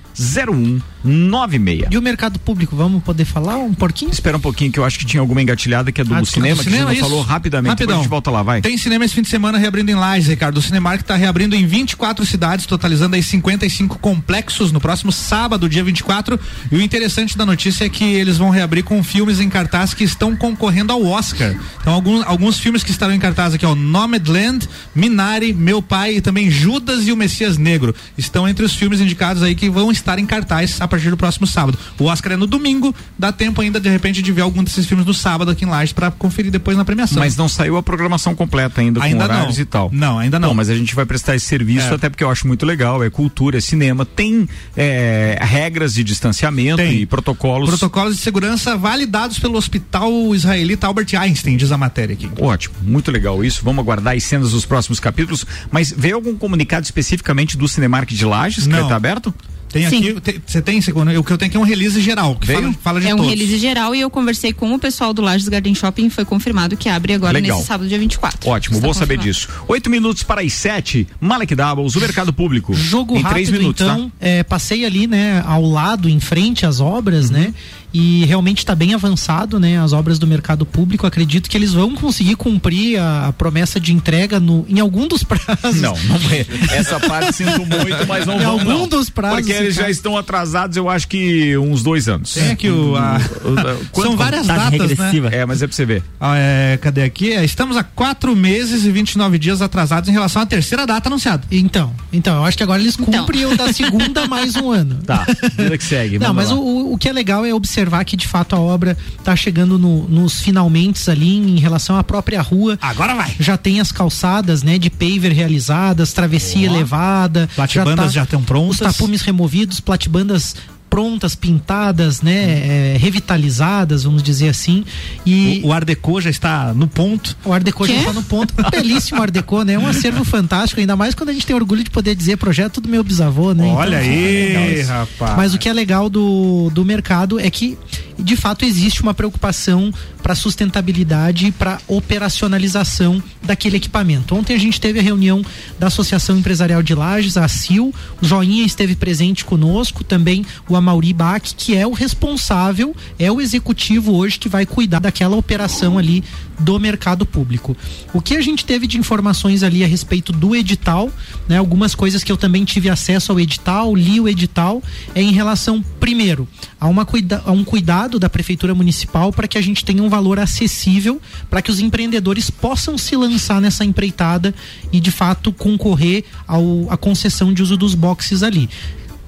[1.04, 1.88] 0196.
[1.92, 4.12] E o mercado público, vamos poder falar um pouquinho?
[4.12, 6.56] Espera um pouquinho que eu acho que tinha alguma engatilhada que é do Ah, cinema,
[6.58, 7.96] do que cinema, não falou rapidamente, Rapidão.
[7.96, 8.62] a gente volta lá, vai.
[8.62, 10.58] Tem cinema esse fim de semana reabrindo em Lages, Ricardo.
[10.58, 15.84] O Cinemark está reabrindo em 24 cidades, totalizando aí 55 complexos no próximo sábado, dia
[15.84, 16.40] 24.
[16.72, 20.04] E o interessante da notícia é que eles vão reabrir com filmes em cartaz que
[20.04, 21.56] estão concorrendo ao Oscar.
[21.82, 26.22] Então, alguns, alguns filmes que estarão em cartaz aqui, ó, Nomadland, Minari, Meu Pai e
[26.22, 27.94] também Judas e o Messias Negro.
[28.18, 31.46] Estão entre os filmes indicados aí que vão estar em cartaz a partir do próximo
[31.48, 31.78] sábado.
[31.98, 35.06] O Oscar é no domingo, dá tempo ainda de repente de ver algum desses filmes
[35.06, 37.20] no sábado aqui em Lages para conferir depois na premiação.
[37.20, 39.62] Mas não saiu a programação completa ainda, Ainda com horários não.
[39.64, 39.90] e tal.
[39.94, 40.50] Não, ainda não.
[40.50, 41.96] Bom, mas a gente vai prestar esse serviço É.
[41.96, 46.82] até porque eu acho muito legal, é cultura, é cinema, tem é, regras de distanciamento
[46.82, 47.70] e protocolos.
[47.70, 52.30] Protocolos de segurança validados pelo Hospital Israelita Albert Einstein, diz a matéria aqui.
[52.40, 53.62] Ótimo, muito legal isso.
[53.64, 55.46] Vamos aguardar as cenas dos próximos capítulos.
[55.72, 59.34] Mas veio algum comunicado especificamente do Cinemark de Lages que estar aberto?
[59.72, 62.36] Tem aqui, te- você tem, segundo, o que eu tenho aqui é um release geral,
[62.38, 63.32] que fala, fala de é um todos.
[63.32, 66.76] release geral e eu conversei com o pessoal do Lages Garden Shopping e foi confirmado
[66.76, 67.56] que abre agora Legal.
[67.58, 68.50] nesse sábado, dia 24.
[68.50, 69.48] Ótimo, Está bom saber disso.
[69.68, 71.08] Oito minutos para as sete.
[71.22, 72.74] Malek Doubles, o mercado público.
[72.74, 74.16] Jogo em rápido, três minutos, então, tá?
[74.20, 77.54] é, passei ali, né, ao lado, em frente às obras, né,
[77.94, 81.06] e realmente está bem avançado, né, as obras do mercado público.
[81.08, 85.24] Acredito que eles vão conseguir cumprir a, a promessa de entrega no, em algum dos
[85.26, 85.82] prazos.
[85.82, 86.46] Não, não é.
[86.76, 88.88] Essa parte sinto muito, mas não Em vão, algum não.
[88.88, 89.88] dos prazos, Porque eles cara.
[89.88, 92.34] já estão atrasados, eu acho que uns dois anos.
[92.34, 92.96] Tem aqui o.
[92.96, 93.20] a-
[93.92, 95.30] Quanto- São várias datas, regressiva.
[95.30, 95.38] né?
[95.38, 96.04] É, mas é pra você ver.
[96.20, 97.34] Ah, é, cadê aqui?
[97.34, 101.44] É, Estamos há quatro meses e 29 dias atrasados em relação à terceira data anunciada.
[101.52, 104.96] Então, então, eu acho que agora eles cumprem o da segunda mais um ano.
[105.06, 105.26] Tá,
[105.58, 106.20] vida que segue.
[106.20, 108.98] Não, mas o, o- o que é legal é observar que de fato a obra
[109.18, 112.78] está chegando no- nos finalmente ali em relação à própria rua.
[112.82, 113.34] Agora vai.
[113.40, 117.50] Já tem as calçadas, né, de paver realizadas, travessia elevada.
[117.56, 118.82] Platibandas tá- já estão prontas.
[118.82, 120.56] Os tapumes removidos, platibandas
[120.90, 124.84] prontas, pintadas, né, é, revitalizadas, vamos dizer assim.
[125.26, 127.38] E O, o Art Deco já está no ponto.
[127.46, 128.54] o Art Deco já está no ponto.
[128.72, 129.74] Belíssimo Art Deco, né?
[129.74, 132.82] É um acervo fantástico, ainda mais quando a gente tem orgulho de poder dizer projeto
[132.82, 133.68] do meu bisavô, né?
[133.68, 134.90] Olha Então, é legal aí, isso.
[134.90, 135.38] rapaz.
[135.38, 137.78] Mas o que é legal do, do mercado é que,
[138.18, 144.36] de fato, existe uma preocupação para sustentabilidade e para operacionalização daquele equipamento.
[144.36, 145.44] Ontem a gente teve a reunião
[145.78, 151.14] da Associação Empresarial de Lages, a ACIL, o Joinha esteve presente conosco, também o Amauri
[151.14, 156.24] Bach, que é o responsável, é o executivo hoje que vai cuidar daquela operação ali
[156.60, 157.76] do mercado público.
[158.14, 161.10] O que a gente teve de informações ali a respeito do edital,
[161.48, 164.84] né, algumas coisas que eu também tive acesso ao edital, li o edital,
[165.16, 166.48] é em relação, primeiro,
[166.80, 170.10] a, uma cuida a um cuidado da Prefeitura Municipal para que a gente tenha um
[170.10, 174.54] valor acessível para que os empreendedores possam se lançar nessa empreitada
[174.92, 178.70] e, de fato, concorrer ao, à concessão de uso dos boxes ali.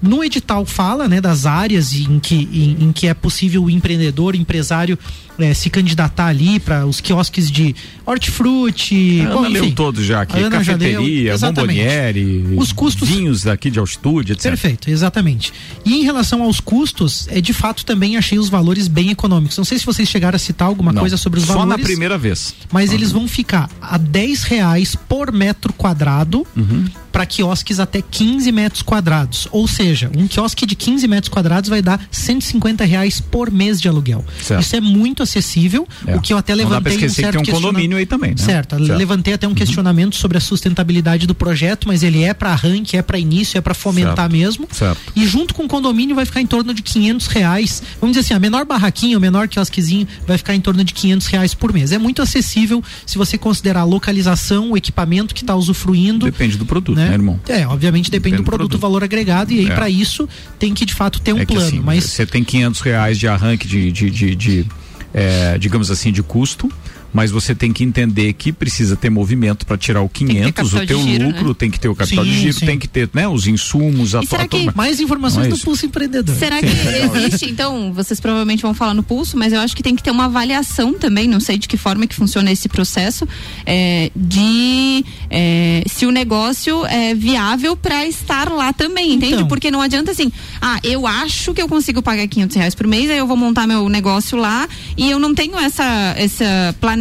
[0.01, 4.35] No edital fala, né, das áreas em que, em, em que é possível o empreendedor,
[4.35, 4.97] empresário
[5.41, 7.75] eh, se candidatar ali para os quiosques de
[8.05, 9.19] hortifruti.
[9.21, 9.73] Ana bom, leu enfim.
[9.75, 10.37] todos já aqui.
[10.39, 11.77] Ana já leu, Cafeteria, exatamente.
[11.79, 14.43] bomboniere, Os custos- vinhos daqui de altitude, etc.
[14.43, 15.51] Perfeito, exatamente.
[15.85, 19.57] E em relação aos custos, é de fato também achei os valores bem econômicos.
[19.57, 21.77] Não sei se vocês chegaram a citar alguma Não, coisa sobre os Só valores.
[21.77, 22.53] na primeira vez.
[22.71, 26.85] Mas eles vão ficar a 10 reais por metro quadrado Uhum.
[27.11, 29.47] para quiosques até 15 metros quadrados.
[29.51, 33.87] Ou seja, um quiosque de 15 metros quadrados vai dar 150 reais por mês de
[33.87, 34.23] aluguel.
[34.41, 34.61] Certo.
[34.61, 36.15] Isso é muito acessível, É.
[36.15, 37.97] o que eu até Não dá levantei pra esquecer um que certo tem um condomínio
[37.97, 38.37] aí também, né?
[38.37, 38.91] Certo, Certo.
[38.91, 38.97] Uhum.
[38.97, 43.01] levantei até um questionamento sobre a sustentabilidade do projeto, mas ele é para arranque, é
[43.01, 44.31] para início, é para fomentar Certo.
[44.31, 44.67] mesmo.
[44.71, 44.99] Certo.
[45.15, 47.81] E junto com o condomínio vai ficar em torno de 500 reais.
[47.99, 51.27] Vamos dizer assim, a menor barraquinha, o menor quiosquezinho vai ficar em torno de 500
[51.27, 51.91] reais por mês.
[51.91, 56.25] É muito acessível se você considerar a localização, o equipamento que está usufruindo.
[56.25, 57.39] Depende do produto, né, irmão?
[57.47, 59.73] É, obviamente depende, do produto, valor agregado e aí É.
[59.75, 60.27] para isso
[60.59, 61.67] tem que de fato ter um é que plano.
[61.67, 64.65] assim, mas você tem 500 reais de arranque de, de, de, de,
[65.13, 66.71] é, digamos assim, de custo.
[67.13, 70.87] Mas você tem que entender que precisa ter movimento para tirar o 500, capital o
[70.87, 71.55] teu giro, lucro, né?
[71.57, 72.65] tem que ter o capital Sim, de giro, sim.
[72.65, 75.49] tem que ter né, os insumos, a E será to- a que- mais informações é
[75.49, 75.57] do.
[75.57, 76.35] Pulso Empreendedor.
[76.35, 79.95] Será que existe, então, vocês provavelmente vão falar no pulso, mas eu acho que tem
[79.95, 83.27] que ter uma avaliação também, não sei de que forma que funciona esse processo,
[83.65, 89.33] é, de é, se o negócio é viável para estar lá também, entende?
[89.33, 89.47] Então.
[89.47, 90.31] Porque não adianta assim,
[90.61, 93.67] ah, eu acho que eu consigo pagar 500 reais por mês, aí eu vou montar
[93.67, 95.83] meu negócio lá e eu não tenho essa,
[96.17, 97.00] essa planejamento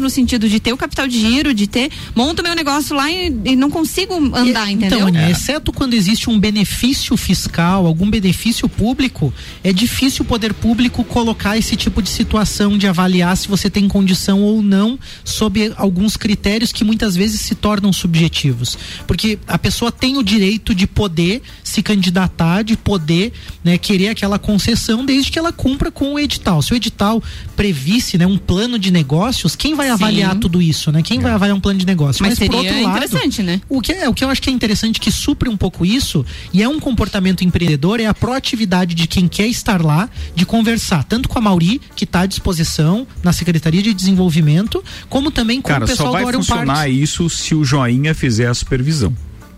[0.00, 1.90] no sentido de ter o capital de giro, de ter.
[2.14, 4.98] Monto meu negócio lá e, e não consigo andar, E- entendeu?
[4.98, 9.32] Então, Aninha, exceto quando existe um benefício fiscal, algum benefício público,
[9.62, 13.88] é difícil o poder público colocar esse tipo de situação de avaliar se você tem
[13.88, 18.78] condição ou não sob alguns critérios que muitas vezes se tornam subjetivos.
[19.06, 21.42] Porque a pessoa tem o direito de poder
[21.76, 26.62] se candidatar, de poder né, querer aquela concessão desde que ela cumpra com o edital.
[26.62, 27.22] Se o edital
[27.54, 30.90] previsse né, um plano de negócios, quem vai avaliar tudo isso?
[30.90, 31.02] Né?
[31.02, 32.20] Quem vai avaliar um plano de negócios?
[32.20, 33.60] Mas por seria outro lado, interessante, né?
[33.68, 36.24] o que, é, o que eu acho que é interessante que supre um pouco isso
[36.52, 41.04] e é um comportamento empreendedor é a proatividade de quem quer estar lá de conversar
[41.04, 45.68] tanto com a Mauri que está à disposição na Secretaria de Desenvolvimento como também com
[45.68, 46.96] Cara, o pessoal só vai do Orion funcionar Parks.
[46.96, 49.14] isso se o joinha fizer a supervisão.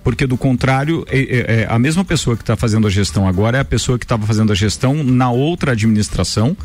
[0.08, 3.58] Porque do contrário, é, é- é a mesma pessoa que está fazendo a gestão agora
[3.58, 6.56] é a pessoa que estava fazendo a gestão na outra administração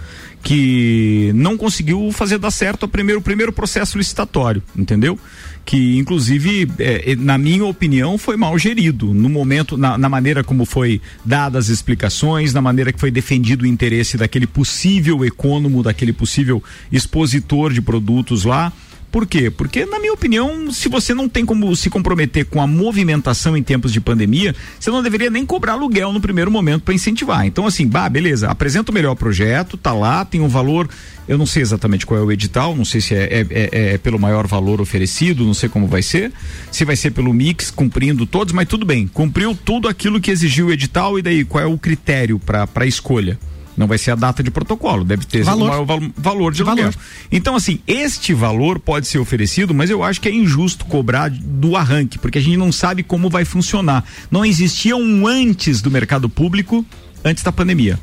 [0.42, 5.20] que não conseguiu fazer dar certo o primeiro, o primeiro processo licitatório, entendeu?
[5.66, 10.42] Que inclusive, é, é, na minha opinião, foi mal gerido no momento, na, na maneira
[10.42, 15.84] como foi dadas as explicações, na maneira que foi defendido o interesse daquele possível econômico,
[15.84, 18.72] daquele possível expositor de produtos lá.
[19.14, 19.52] Por quê?
[19.52, 23.62] Porque, na minha opinião, se você não tem como se comprometer com a movimentação em
[23.62, 27.46] tempos de pandemia, você não deveria nem cobrar aluguel no primeiro momento para incentivar.
[27.46, 30.90] Então, assim, bah, beleza, apresenta o melhor projeto, tá lá, tem um valor.
[31.28, 33.98] Eu não sei exatamente qual é o edital, não sei se é, é- é- é
[34.00, 36.32] pelo maior valor oferecido, não sei como vai ser,
[36.72, 40.68] se vai ser pelo mix, cumprindo todos, mas tudo bem, cumpriu tudo aquilo que exigiu
[40.68, 43.38] o edital, e daí qual é o critério para escolha?
[43.76, 45.68] Não vai ser a data de protocolo, deve ter Valor.
[45.70, 46.92] maior val- valor de aluguel.
[46.92, 46.96] Valor.
[47.32, 51.76] Então, assim, este valor pode ser oferecido, mas eu acho que é injusto cobrar do
[51.76, 54.04] arranque, porque a gente não sabe como vai funcionar.
[54.30, 56.86] Não existia um antes do mercado público,
[57.24, 58.00] antes da pandemia.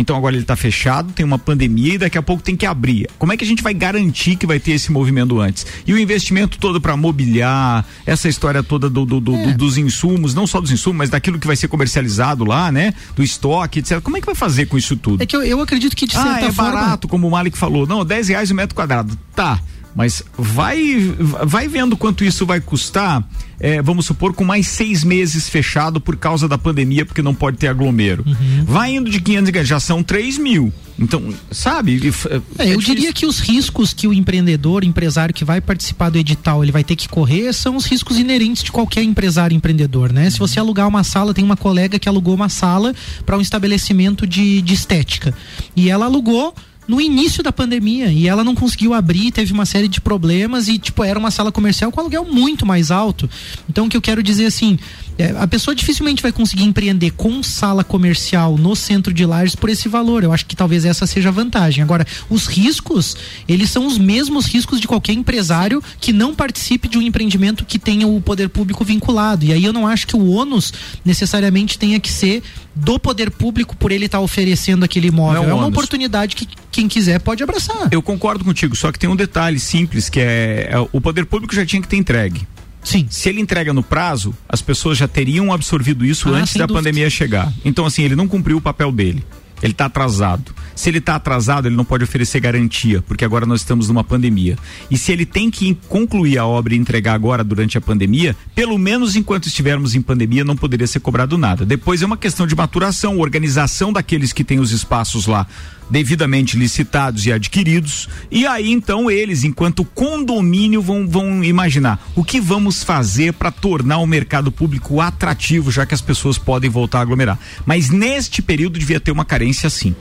[0.00, 3.06] Então agora ele está fechado, tem uma pandemia e daqui a pouco tem que abrir.
[3.18, 5.66] Como é que a gente vai garantir que vai ter esse movimento antes?
[5.86, 10.34] E o investimento todo para mobiliar, essa história toda do, do- do- do- dos insumos,
[10.34, 12.94] não só dos insumos, mas daquilo que vai ser comercializado lá, né?
[13.14, 14.00] Do estoque, etc.
[14.00, 15.22] Como é que vai fazer com isso tudo?
[15.22, 17.58] É que eu, eu acredito que de ah, certa é forma barato, como o Malik
[17.58, 17.86] falou.
[17.86, 19.16] Não, 10 reais o metro quadrado.
[19.36, 19.60] Tá.
[19.94, 21.00] Mas vai,
[21.44, 23.28] vai vendo quanto isso vai custar,
[23.58, 27.56] é, vamos supor, com mais seis meses fechado por causa da pandemia, porque não pode
[27.58, 28.24] ter aglomero.
[28.26, 28.64] Uhum.
[28.64, 30.72] Vai indo de 500 e já são 3 mil.
[30.98, 31.96] Então, sabe?
[32.08, 32.28] f-
[32.58, 32.94] É, eu difícil.
[32.94, 36.84] diria que os riscos que o empreendedor, empresário que vai participar do edital, ele vai
[36.84, 40.28] ter que correr são os riscos inerentes de qualquer empresário empreendedor, né?
[40.30, 42.94] Se você alugar uma sala, tem uma colega que alugou uma sala
[43.26, 45.34] para um estabelecimento de, de estética.
[45.74, 46.54] E ela alugou
[46.90, 50.76] no início da pandemia e ela não conseguiu abrir, teve uma série de problemas e
[50.76, 53.30] tipo era uma sala comercial com aluguel muito mais alto.
[53.68, 54.76] Então o que eu quero dizer assim,
[55.16, 59.68] é, a pessoa dificilmente vai conseguir empreender com sala comercial no centro de Lages por
[59.68, 60.24] esse valor.
[60.24, 61.84] Eu acho que talvez essa seja a vantagem.
[61.84, 63.16] Agora, os riscos,
[63.46, 67.78] eles são os mesmos riscos de qualquer empresário que não participe de um empreendimento que
[67.78, 69.44] tenha o poder público vinculado.
[69.44, 70.72] E aí eu não acho que o ônus
[71.04, 72.42] necessariamente tenha que ser
[72.74, 75.42] do poder público por ele estar oferecendo aquele imóvel.
[75.42, 75.76] Não é é um uma ônus.
[75.76, 76.48] oportunidade que
[76.80, 77.88] quem quiser pode abraçar.
[77.90, 81.54] Eu concordo contigo, só que tem um detalhe simples que é, é o poder público
[81.54, 82.46] já tinha que ter entregue.
[82.82, 83.06] Sim.
[83.10, 86.80] Se ele entrega no prazo, as pessoas já teriam absorvido isso Ah, antes da dúvida.
[86.88, 87.52] pandemia chegar.
[87.62, 89.22] Então, assim, ele não cumpriu o papel dele.
[89.62, 90.54] Ele está atrasado.
[90.74, 94.56] Se ele está atrasado, ele não pode oferecer garantia, porque agora nós estamos numa pandemia.
[94.90, 98.78] E se ele tem que concluir a obra e entregar agora durante a pandemia, pelo
[98.78, 101.66] menos enquanto estivermos em pandemia, não poderia ser cobrado nada.
[101.66, 105.46] Depois é uma questão de maturação, organização daqueles que têm os espaços lá
[105.90, 108.08] devidamente licitados e adquiridos.
[108.30, 113.98] E aí então eles, enquanto condomínio, vão, vão imaginar o que vamos fazer para tornar
[113.98, 117.38] o mercado público atrativo, já que as pessoas podem voltar a aglomerar.
[117.66, 119.94] Mas neste período devia ter uma carência sim.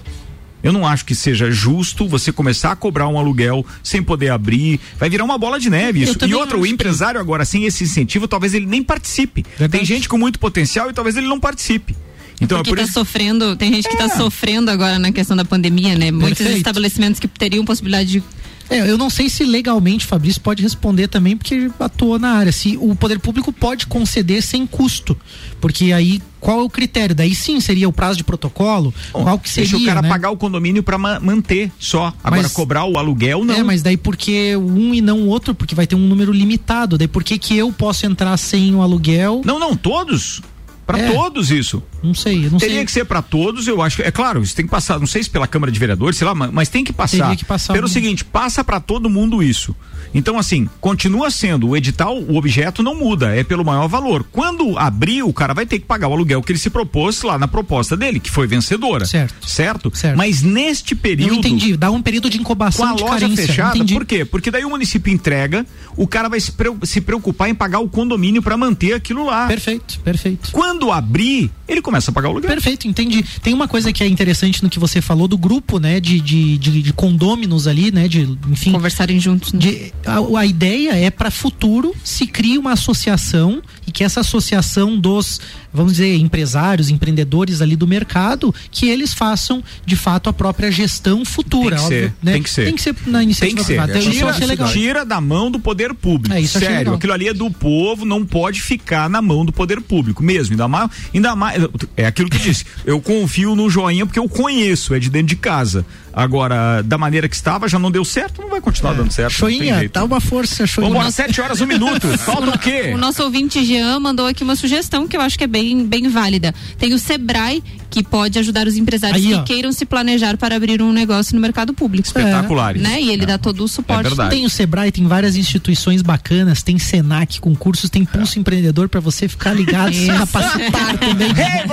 [0.62, 4.78] Eu não acho que seja justo você começar a cobrar um aluguel sem poder abrir.
[5.00, 6.18] Vai virar uma bola de neve isso.
[6.28, 9.46] E outra, o acho que- empresário agora, sem esse incentivo, talvez ele nem participe.
[9.72, 11.96] Tem gente com muito potencial e talvez ele não participe.
[12.42, 12.94] Então Porque é por tá isso.
[12.94, 16.10] sofrendo, tem gente que tá sofrendo agora na questão da pandemia, né?
[16.12, 16.58] Muitos Perfeito.
[16.58, 18.24] estabelecimentos que teriam possibilidade de
[18.72, 22.52] É, eu não sei se legalmente Fabrício pode responder também, porque atuou na área.
[22.52, 25.18] Se o poder público pode conceder sem custo.
[25.60, 27.16] Porque aí, qual é o critério?
[27.16, 28.94] Daí sim seria o prazo de protocolo?
[29.12, 29.72] qual que seria?
[29.72, 30.08] Deixa o cara né?
[30.08, 32.14] pagar o condomínio para manter só.
[32.24, 33.56] Agora Mas- cobrar o aluguel não.
[33.56, 35.56] É, mas daí por que um e não o outro?
[35.56, 36.96] Porque vai ter um número limitado.
[36.96, 39.42] Daí por que que eu posso entrar sem o aluguel?
[39.44, 40.42] Não, não, todos.
[40.86, 41.12] Para É.
[41.12, 41.82] todos isso.
[42.02, 42.86] Não sei, não Teria sei.
[42.86, 44.02] que ser para todos, eu acho.
[44.02, 46.34] É claro, isso tem que passar, não sei se pela Câmara de Vereadores, sei lá,
[46.34, 47.18] mas, mas tem que passar.
[47.24, 49.76] Teria que passar Pelo um- seguinte, passa para todo mundo isso.
[50.14, 54.26] Então, assim, continua sendo o edital, o objeto não muda, é pelo maior valor.
[54.32, 57.38] Quando abrir, o cara vai ter que pagar o aluguel que ele se propôs lá
[57.38, 59.06] na proposta dele, que foi vencedora.
[59.06, 59.48] Certo.
[59.48, 59.92] Certo?
[59.96, 60.18] Certo.
[60.18, 61.34] Mas neste período.
[61.34, 63.46] Eu entendi, dá um período de Com incubação a de loja carência.
[63.48, 63.94] fechada, entendi.
[63.94, 64.26] por quê?
[64.26, 65.64] Porque daí o município entrega,
[65.96, 69.46] o cara vai se preocupar em pagar o condomínio para manter aquilo lá.
[69.48, 70.50] Perfeito, perfeito.
[70.52, 72.50] Quando abrir, ele começa a pagar o aluguel.
[72.50, 73.26] Perfeito, entendi.
[73.42, 76.58] Tem uma coisa que é interessante no que você falou do grupo, né, de, de,
[76.58, 78.72] de, de condôminos ali, né, de, enfim.
[78.72, 79.52] Conversarem juntos.
[79.52, 79.60] Né?
[79.60, 84.98] De, a, a ideia é para futuro se crie uma associação e que essa associação
[84.98, 85.42] dos,
[85.74, 91.26] vamos dizer, empresários, empreendedores ali do mercado, que eles façam de fato a própria gestão
[91.26, 91.76] futura.
[91.76, 92.34] Tem que óbvio, ser, né?
[92.34, 92.66] tem que ser.
[92.66, 94.00] Tem que ser na Tem iniciativa que ser.
[94.00, 94.72] Tira, legal.
[94.72, 96.36] tira da mão do poder público.
[96.36, 100.22] É, Sério, aquilo ali é do povo, não pode ficar na mão do poder público
[100.22, 100.54] mesmo.
[100.54, 101.64] Ainda mais, ainda mais
[101.96, 102.66] é aquilo que disse.
[102.86, 105.86] Eu confio no joinha porque eu conheço, é de dentro de casa.
[106.14, 109.34] Agora, da maneira que estava, já não deu certo, não vai continuar dando certo.
[109.34, 110.90] Choinha, dá uma força, Choinha.
[110.90, 112.08] Vamos embora, sete horas, um minuto.
[112.20, 112.92] Falta o quê?
[112.94, 116.08] O nosso ouvinte Jean mandou aqui uma sugestão que eu acho que é bem, bem
[116.10, 116.54] válida.
[116.78, 119.44] Tem o Sebrae, que pode ajudar os empresários Aí, que ó.
[119.44, 122.08] queiram se planejar para abrir um negócio no mercado público.
[122.08, 122.82] Espetaculares.
[122.82, 123.02] Né?
[123.02, 124.16] E ele dá todo o suporte.
[124.30, 129.00] Tem o Sebrae, tem várias instituições bacanas, tem Senac com cursos, tem Pulso Empreendedor para
[129.00, 131.30] você ficar ligado, se capacitar também.
[131.30, 131.68] Hey,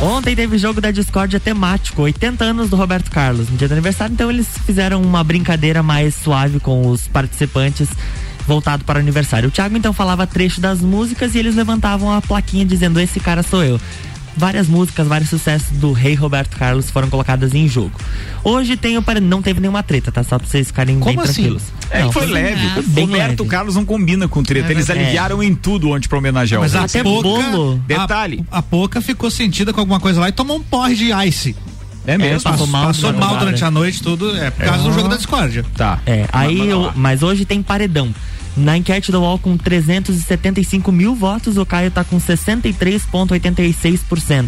[0.00, 4.12] Ontem teve jogo da Discord temático, 80 anos do Roberto Carlos, no dia do aniversário,
[4.12, 7.88] então eles fizeram uma brincadeira mais suave com os participantes
[8.46, 9.48] voltado para o aniversário.
[9.48, 13.42] O Thiago então falava trecho das músicas e eles levantavam a plaquinha dizendo esse cara
[13.42, 13.80] sou eu.
[14.36, 17.92] Várias músicas, vários sucessos do rei Roberto Carlos foram colocadas em jogo.
[18.44, 20.22] Hoje tem o pare- não teve nenhuma treta, tá?
[20.22, 21.32] Só pra vocês ficarem bem Como assim?
[21.34, 21.62] tranquilos.
[21.90, 22.68] É Não, que foi leve.
[22.88, 23.50] Bem Roberto leve.
[23.50, 24.68] Carlos não combina com treta.
[24.68, 25.06] É Eles verdade.
[25.06, 27.02] aliviaram em tudo ontem pra homenagear Mas o a rei.
[27.02, 28.44] Poca, Detalhe.
[28.50, 31.56] A, a Poca ficou sentida com alguma coisa lá e tomou um porre de ice.
[32.06, 32.42] É mesmo?
[32.42, 34.36] Passou, Passou mal, passou na mal durante a noite, tudo.
[34.36, 35.64] É por causa do jogo da discórdia.
[35.76, 35.98] Tá.
[36.06, 38.14] É, aí, eu- mas hoje tem paredão.
[38.56, 44.46] Na enquete do UOL, com 375 mil votos, o Caio tá com 63,86%.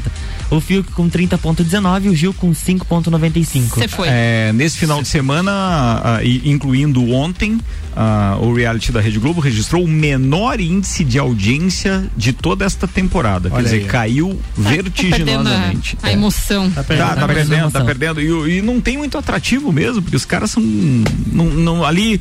[0.51, 3.69] O Fiuk com 30,19% e o Gil com 5,95%.
[3.69, 4.09] Você foi.
[4.11, 7.59] É, nesse final de semana, ah, incluindo ontem,
[7.95, 12.89] ah, o reality da Rede Globo registrou o menor índice de audiência de toda esta
[12.89, 13.51] temporada.
[13.51, 13.85] Quer Olha dizer, aí.
[13.85, 15.99] caiu perdendo vertiginosamente.
[16.03, 16.13] a, a É.
[16.15, 16.71] emoção.
[16.71, 17.85] Tá, tá, perdendo a perdendo, tá emoção.
[17.87, 18.21] perdendo.
[18.49, 20.63] E, e não tem muito atrativo mesmo, porque os caras são.
[20.63, 22.19] Não, não- ali.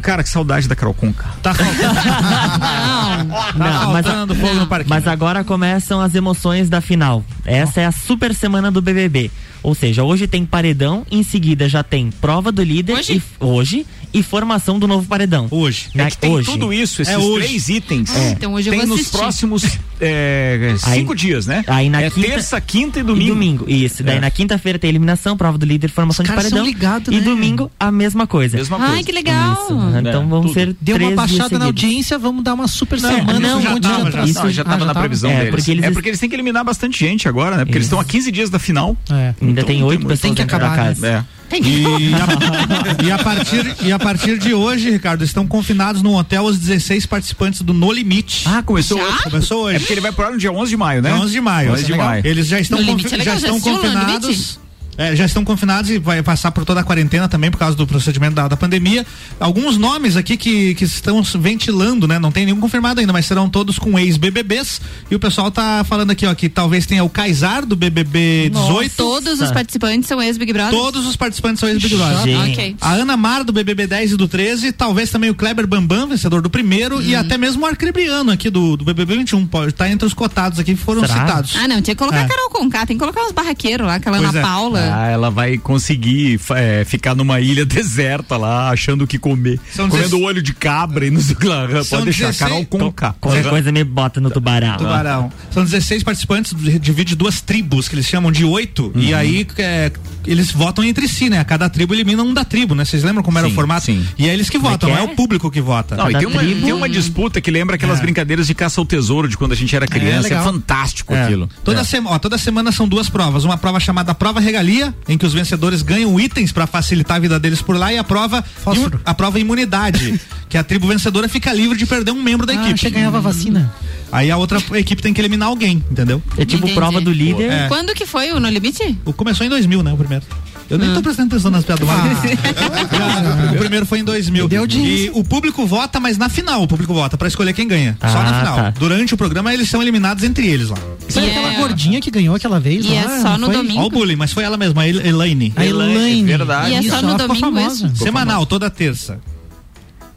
[0.00, 1.26] Cara, que saudade da Carol Conca.
[1.42, 4.90] Tá faltando, tá mas, faltando fogo no parquinho.
[4.90, 7.24] mas agora começam as emoções da final.
[7.44, 9.30] Essa é a super semana do BBB.
[9.64, 13.14] Ou seja, hoje tem paredão, em seguida já tem prova do líder Hoje?
[13.14, 15.48] E, hoje e formação do novo paredão.
[15.50, 15.86] Hoje.
[15.96, 16.48] É que tem hoje.
[16.52, 17.46] tudo isso, esses É hoje.
[17.48, 18.10] três itens.
[18.14, 19.18] Ah, então hoje eu tem vou nos assistir.
[19.18, 21.64] próximos é, Aí- cinco dias, né?
[21.66, 23.28] aí na é quinta- terça, quinta e E domingo.
[23.34, 24.04] domingo, isso.
[24.04, 24.20] Daí É.
[24.20, 26.58] na quinta-feira tem eliminação, prova do líder, formação Os de caras paredão.
[26.64, 27.22] são ligados, e né?
[27.22, 28.56] domingo a mesma coisa.
[28.56, 28.92] Mesma coisa.
[28.92, 29.54] Ai, que legal.
[29.54, 29.72] Isso.
[29.98, 30.52] Então É, vão tudo.
[30.54, 33.40] ser Deu três uma dias baixada na audiência, vamos dar uma super Não, semana.
[33.40, 34.24] não, já tava, já.
[34.26, 35.50] Isso Não, já Ah, tava na previsão É, deles.
[35.54, 37.64] porque eles- É porque eles têm que eliminar bastante gente agora, né?
[37.64, 38.96] Porque eles estão a 15 dias da final.
[39.10, 39.34] É.
[39.54, 41.06] Ainda Então tem oito tem pessoas Tem que acabar, casa.
[41.06, 41.24] É.
[41.62, 41.84] E
[42.14, 46.58] a, e a partir, e a partir de hoje, Ricardo, estão confinados no hotel os
[46.58, 48.42] 16 participantes do No Limite.
[48.48, 49.22] Ah, começou hoje.
[49.22, 49.76] Começou hoje.
[49.76, 51.10] É porque ele vai pro ar no dia 11 de maio, né?
[51.10, 51.72] É 11 de maio.
[51.72, 52.26] 11 de maio.
[52.26, 54.58] Eles já estão, confi- é legal, já já estão confinados.
[54.96, 57.86] É, já estão confinados e vai passar por toda a quarentena também por causa do
[57.86, 59.04] procedimento da, da pandemia.
[59.40, 62.18] Alguns nomes aqui que, que estão ventilando, né?
[62.18, 64.80] Não tem nenhum confirmado ainda, mas serão todos com ex-BBBs.
[65.10, 68.94] E o pessoal tá falando aqui, ó, que talvez tenha o Kaysar do BBB 18.
[68.96, 70.72] Todos os participantes são ex-Big Brother?
[70.78, 72.22] Todos os participantes são ex-Big Brother.
[72.22, 72.52] Gente.
[72.52, 72.76] Ok.
[72.80, 76.40] A Ana Mar do BBB 10 e do 13, talvez também o Kleber Bambam, vencedor
[76.42, 77.02] do primeiro, Uhum.
[77.02, 80.58] e até mesmo o Arcrebriano aqui do, do BBB 21, pode estar entre os cotados
[80.58, 81.20] aqui que foram Será?
[81.26, 81.56] citados.
[81.56, 82.24] Ah, não, tinha que colocar É.
[82.24, 84.42] a Carol Conká, tem que colocar os barraqueiros lá, aquela Pois Ana é.
[84.42, 84.83] Paula.
[84.92, 89.58] Ah, ela vai conseguir é, ficar numa ilha deserta lá, achando o que comer.
[89.72, 91.66] São Comendo dezesse- olho de cabra e não sei o que lá.
[91.84, 93.14] São Pode deixar, 16 Carol Conká.
[93.20, 94.76] Qualquer coisa me bota no tubarão.
[94.76, 95.32] Tubarão.
[95.50, 99.00] São 16 participantes, divide duas tribos, que eles chamam de oito, Uhum.
[99.02, 99.92] e aí é,
[100.26, 101.42] eles votam entre si, né?
[101.44, 102.84] Cada tribo elimina um da tribo, né?
[102.84, 103.86] Vocês lembram como era Sim, o formato?
[103.86, 104.04] sim.
[104.18, 105.12] E é eles que votam, que não é é?
[105.12, 105.96] o público que vota.
[105.96, 108.02] Não, e tem uma, tem uma disputa que lembra aquelas É.
[108.02, 110.32] brincadeiras de caça ao tesouro de quando a gente era criança.
[110.34, 111.24] É, fantástico É.
[111.24, 111.48] aquilo.
[111.62, 111.84] Toda, É.
[111.84, 113.44] sema- ó, toda semana são duas provas.
[113.44, 114.73] Uma prova chamada Prova Regalia,
[115.08, 118.04] em que os vencedores ganham itens para facilitar a vida deles por lá, e a
[118.04, 119.00] prova, Fósforo.
[119.04, 120.18] a prova Imunidade,
[120.48, 122.72] que a tribo vencedora fica livre de perder um membro da Ah, equipe.
[122.74, 123.72] achei que ganhava vacina.
[124.10, 126.22] Aí a outra equipe tem que eliminar alguém, entendeu?
[126.38, 126.74] É tipo Entendi.
[126.74, 127.50] prova do líder.
[127.50, 127.68] É.
[127.68, 128.96] Quando que foi o No Limite?
[129.04, 130.24] O começou em 2000, né, o primeiro.
[130.70, 131.92] Eu nem tô prestando atenção nas piadas do
[133.54, 134.48] O primeiro foi em 2000.
[134.70, 137.96] E o público vota, mas na final o público vota pra escolher quem ganha.
[138.00, 138.56] Só na Ah, final.
[138.56, 138.70] tá.
[138.70, 140.76] Durante o programa eles são eliminados entre eles lá.
[141.08, 143.56] Foi aquela gordinha que ganhou aquela vez E lá, é só no foi?
[143.56, 143.80] domingo.
[143.82, 145.52] Ó o bullying, mas foi ela mesma, a El- Elaine.
[145.54, 146.24] A Elaine.
[146.24, 146.70] verdade.
[146.70, 147.96] E é só Isso, no domingo mesmo?
[147.96, 149.20] Semanal, toda terça.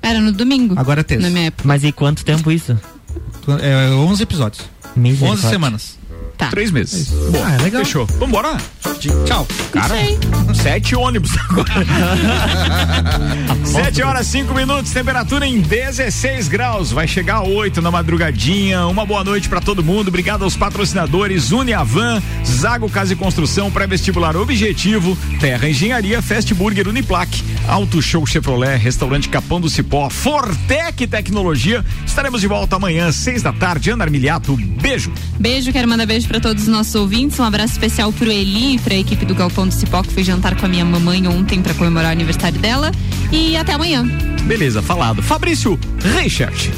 [0.02, 0.76] Era no domingo.
[0.78, 1.24] Agora é terça.
[1.28, 1.68] Na minha época.
[1.68, 2.78] Mas e quanto tempo isso?
[3.62, 4.62] É, 11 episódios.
[4.96, 5.50] 11 Misericórdia.
[5.50, 5.98] semanas.
[6.38, 6.48] Tá.
[6.50, 7.08] Três meses.
[7.32, 7.84] Bom, Ah, é legal.
[7.84, 8.06] fechou.
[8.20, 8.58] Vambora?
[9.26, 9.48] Tchau.
[9.72, 9.96] Cara,
[10.56, 11.72] sete ônibus agora.
[13.64, 16.92] Sete horas, cinco minutos, temperatura em 16 graus.
[16.92, 18.88] Vai chegar a 8 na madrugadinha.
[18.88, 20.08] Uma boa noite pra todo mundo.
[20.08, 27.44] Obrigado aos patrocinadores Uniavan, Zago Casa e Construção, pré-vestibular Objetivo, Terra Engenharia, Fast Burger Uniplaque,
[27.68, 31.84] Auto Show Chevrolet, Restaurante Capão do Cipó, Fortec Tecnologia.
[32.06, 33.90] Estaremos de volta amanhã, seis da tarde.
[33.92, 35.12] Ana Armiliato, beijo.
[35.40, 37.40] Beijo, quero mandar beijo pra todos os nossos ouvintes.
[37.40, 40.56] Um abraço especial pro Eli e pra equipe do Galpão do Cipó que foi jantar
[40.56, 42.92] com a minha mamãe ontem pra comemorar o aniversário dela.
[43.32, 44.06] E até amanhã.
[44.44, 45.22] Beleza, falado.
[45.22, 45.80] Fabrício
[46.14, 46.70] Reichert.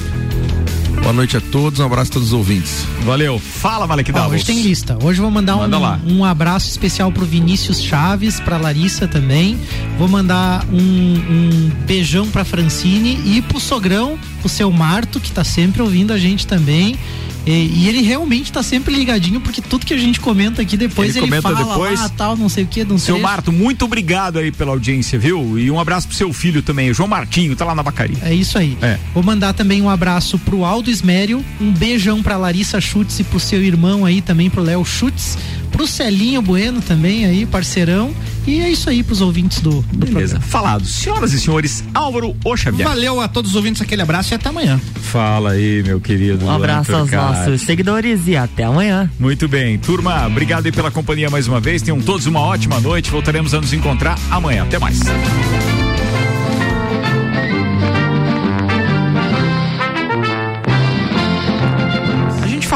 [1.01, 2.85] Boa noite a todos, um abraço a todos os ouvintes.
[3.05, 3.39] Valeu.
[3.39, 4.33] Fala, Malek Ó, Davos.
[4.33, 4.97] hoje tem lista.
[5.01, 5.99] Hoje vou mandar Manda um, lá.
[6.05, 9.57] um abraço especial pro Vinícius Chaves, pra Larissa também.
[9.97, 15.43] Vou mandar um, um beijão pra Francine e pro sogrão, pro seu Marto, que tá
[15.43, 16.97] sempre ouvindo a gente também.
[17.45, 21.15] E, e ele realmente tá sempre ligadinho, porque tudo que a gente comenta aqui depois
[21.15, 21.99] Ele ele, comenta fala depois.
[21.99, 23.13] lá, tal, não sei o que, não sei.
[23.13, 25.57] Seu Marto, muito obrigado aí pela audiência, viu?
[25.57, 28.17] E um abraço pro seu filho também, o João Martinho, tá lá na Bacaria.
[28.21, 28.77] É isso aí.
[28.81, 28.97] É.
[29.13, 33.39] Vou mandar também um abraço pro Aldo Esmério, um beijão pra Larissa Schutz e pro
[33.39, 35.37] seu irmão aí também, pro Léo Schutz,
[35.71, 38.13] pro Celinho Bueno também aí, parceirão.
[38.47, 40.41] E é isso aí pros ouvintes do, do Beleza, programa.
[40.41, 40.85] falado.
[40.85, 42.87] Senhoras e senhores, Álvaro O Xavier.
[42.87, 44.79] Valeu a todos os ouvintes, aquele abraço e até amanhã.
[45.01, 46.45] Fala aí, meu querido.
[46.45, 49.09] Um abraço aos nossos seguidores e até amanhã.
[49.19, 51.81] Muito bem, turma, obrigado aí pela companhia mais uma vez.
[51.81, 53.11] Tenham todos uma ótima noite.
[53.11, 54.63] Voltaremos a nos encontrar amanhã.
[54.63, 54.99] Até mais.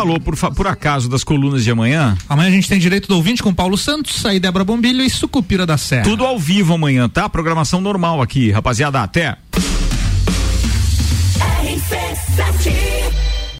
[0.03, 2.17] Falou por, por acaso das colunas de amanhã.
[2.27, 5.65] Amanhã a gente tem direito do ouvinte com Paulo Santos, aí Débora Bombilho e Sucupira
[5.65, 6.03] da Serra.
[6.03, 7.29] Tudo ao vivo amanhã, tá?
[7.29, 9.01] Programação normal aqui, rapaziada.
[9.01, 9.37] Até.